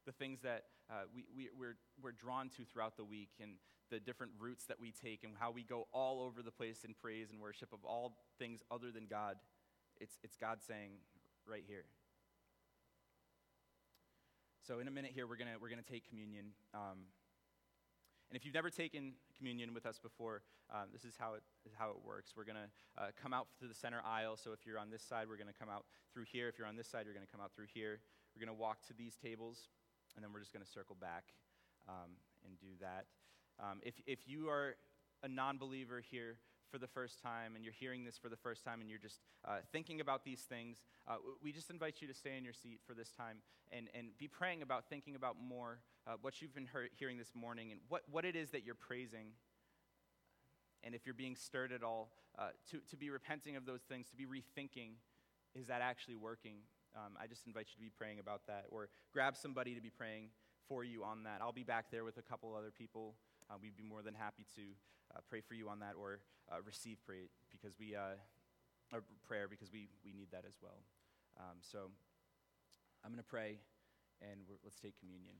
The 0.07 0.11
things 0.11 0.41
that 0.41 0.63
uh, 0.89 1.03
we, 1.13 1.25
we, 1.37 1.49
we're, 1.55 1.77
we're 2.01 2.11
drawn 2.11 2.49
to 2.57 2.65
throughout 2.65 2.97
the 2.97 3.03
week 3.03 3.29
and 3.39 3.51
the 3.91 3.99
different 3.99 4.31
routes 4.39 4.65
that 4.65 4.79
we 4.81 4.91
take 4.91 5.23
and 5.23 5.33
how 5.39 5.51
we 5.51 5.61
go 5.61 5.87
all 5.93 6.23
over 6.23 6.41
the 6.41 6.49
place 6.49 6.83
in 6.83 6.95
praise 6.95 7.29
and 7.29 7.39
worship 7.39 7.71
of 7.73 7.85
all 7.85 8.17
things 8.39 8.63
other 8.71 8.89
than 8.89 9.05
God. 9.05 9.35
It's, 9.99 10.17
it's 10.23 10.37
God 10.37 10.57
saying 10.67 10.93
right 11.45 11.63
here. 11.67 11.85
So, 14.65 14.79
in 14.79 14.87
a 14.87 14.91
minute 14.91 15.11
here, 15.13 15.27
we're 15.27 15.37
going 15.37 15.49
we're 15.61 15.69
gonna 15.69 15.81
take 15.81 16.07
communion. 16.07 16.53
Um, 16.73 17.09
and 18.31 18.37
if 18.37 18.45
you've 18.45 18.55
never 18.55 18.69
taken 18.69 19.11
communion 19.37 19.73
with 19.73 19.85
us 19.85 19.99
before, 19.99 20.41
um, 20.73 20.87
this 20.93 21.03
is 21.03 21.15
how 21.19 21.33
it, 21.33 21.43
how 21.77 21.89
it 21.89 21.97
works. 22.07 22.31
We're 22.31 22.45
going 22.45 22.63
to 22.63 23.03
uh, 23.03 23.07
come 23.21 23.33
out 23.33 23.47
through 23.59 23.67
the 23.67 23.75
center 23.75 23.99
aisle. 24.07 24.37
So 24.37 24.53
if 24.53 24.65
you're 24.65 24.79
on 24.79 24.89
this 24.89 25.03
side, 25.03 25.27
we're 25.27 25.35
going 25.35 25.51
to 25.51 25.59
come 25.59 25.67
out 25.67 25.83
through 26.13 26.23
here. 26.31 26.47
If 26.47 26.57
you're 26.57 26.67
on 26.67 26.77
this 26.77 26.87
side, 26.87 27.03
you're 27.03 27.13
going 27.13 27.25
to 27.25 27.31
come 27.31 27.41
out 27.43 27.51
through 27.53 27.67
here. 27.73 27.99
We're 28.33 28.45
going 28.45 28.55
to 28.55 28.61
walk 28.61 28.87
to 28.87 28.93
these 28.93 29.17
tables, 29.17 29.67
and 30.15 30.23
then 30.23 30.31
we're 30.31 30.39
just 30.39 30.53
going 30.53 30.63
to 30.63 30.71
circle 30.71 30.95
back 30.95 31.25
um, 31.89 32.15
and 32.45 32.57
do 32.57 32.71
that. 32.79 33.03
Um, 33.59 33.81
if, 33.83 33.95
if 34.07 34.19
you 34.25 34.47
are 34.47 34.75
a 35.23 35.27
non 35.27 35.57
believer 35.57 35.99
here 35.99 36.37
for 36.71 36.77
the 36.77 36.87
first 36.87 37.21
time 37.21 37.55
and 37.55 37.63
you're 37.63 37.73
hearing 37.73 38.05
this 38.05 38.17
for 38.17 38.29
the 38.29 38.37
first 38.37 38.63
time 38.63 38.79
and 38.79 38.89
you're 38.89 38.99
just 38.99 39.19
uh, 39.45 39.57
thinking 39.71 39.99
about 39.99 40.23
these 40.23 40.41
things, 40.41 40.77
uh, 41.07 41.15
we 41.43 41.51
just 41.51 41.69
invite 41.69 41.95
you 41.99 42.07
to 42.07 42.13
stay 42.13 42.37
in 42.37 42.43
your 42.43 42.53
seat 42.53 42.79
for 42.87 42.93
this 42.93 43.11
time 43.11 43.37
and, 43.71 43.87
and 43.93 44.17
be 44.17 44.27
praying 44.27 44.61
about, 44.61 44.85
thinking 44.89 45.15
about 45.15 45.35
more 45.41 45.79
uh, 46.07 46.13
what 46.21 46.41
you've 46.41 46.55
been 46.55 46.67
hear- 46.71 46.89
hearing 46.97 47.17
this 47.17 47.33
morning 47.35 47.71
and 47.71 47.81
what, 47.89 48.03
what 48.09 48.25
it 48.25 48.35
is 48.35 48.51
that 48.51 48.63
you're 48.65 48.75
praising. 48.75 49.27
And 50.83 50.95
if 50.95 51.05
you're 51.05 51.13
being 51.13 51.35
stirred 51.35 51.71
at 51.71 51.83
all, 51.83 52.09
uh, 52.39 52.49
to, 52.71 52.79
to 52.89 52.97
be 52.97 53.09
repenting 53.09 53.55
of 53.55 53.65
those 53.65 53.81
things, 53.81 54.07
to 54.09 54.15
be 54.15 54.25
rethinking, 54.25 54.93
is 55.53 55.67
that 55.67 55.81
actually 55.81 56.15
working? 56.15 56.55
Um, 56.95 57.13
I 57.21 57.27
just 57.27 57.45
invite 57.45 57.67
you 57.69 57.75
to 57.75 57.81
be 57.81 57.91
praying 57.95 58.19
about 58.19 58.47
that 58.47 58.65
or 58.69 58.89
grab 59.13 59.35
somebody 59.35 59.75
to 59.75 59.81
be 59.81 59.89
praying 59.89 60.29
for 60.67 60.83
you 60.83 61.03
on 61.03 61.23
that. 61.23 61.39
I'll 61.41 61.51
be 61.51 61.63
back 61.63 61.91
there 61.91 62.03
with 62.03 62.17
a 62.17 62.21
couple 62.21 62.55
other 62.55 62.71
people 62.71 63.15
uh, 63.51 63.57
we'd 63.61 63.75
be 63.75 63.83
more 63.83 64.01
than 64.01 64.13
happy 64.13 64.45
to 64.55 64.61
uh, 65.13 65.19
pray 65.29 65.41
for 65.41 65.55
you 65.55 65.67
on 65.67 65.79
that 65.79 65.93
or 65.99 66.19
uh, 66.51 66.55
receive 66.65 66.97
pray 67.05 67.27
because 67.51 67.75
we, 67.77 67.95
uh, 67.95 68.15
or 68.93 69.03
prayer 69.27 69.47
because 69.49 69.71
we, 69.71 69.89
we 70.05 70.13
need 70.13 70.27
that 70.31 70.45
as 70.47 70.55
well. 70.61 70.79
Um, 71.37 71.57
so 71.59 71.91
I'm 73.03 73.11
going 73.11 73.21
to 73.21 73.27
pray 73.27 73.59
and 74.21 74.39
let's 74.63 74.79
take 74.79 74.97
communion. 74.99 75.35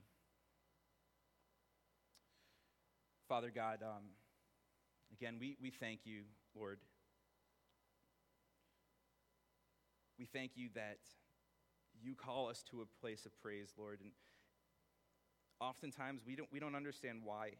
Father 3.28 3.50
God, 3.54 3.78
um, 3.82 4.12
again, 5.12 5.36
we, 5.40 5.56
we 5.62 5.70
thank 5.70 6.00
you, 6.04 6.22
Lord. 6.54 6.80
We 10.18 10.26
thank 10.26 10.52
you 10.54 10.68
that 10.74 10.98
you 12.02 12.14
call 12.14 12.48
us 12.48 12.62
to 12.70 12.82
a 12.82 13.00
place 13.00 13.24
of 13.24 13.32
praise, 13.40 13.72
Lord. 13.78 14.00
And 14.02 14.10
oftentimes 15.60 16.22
we 16.26 16.36
don't, 16.36 16.48
we 16.52 16.60
don't 16.60 16.74
understand 16.74 17.20
why. 17.24 17.52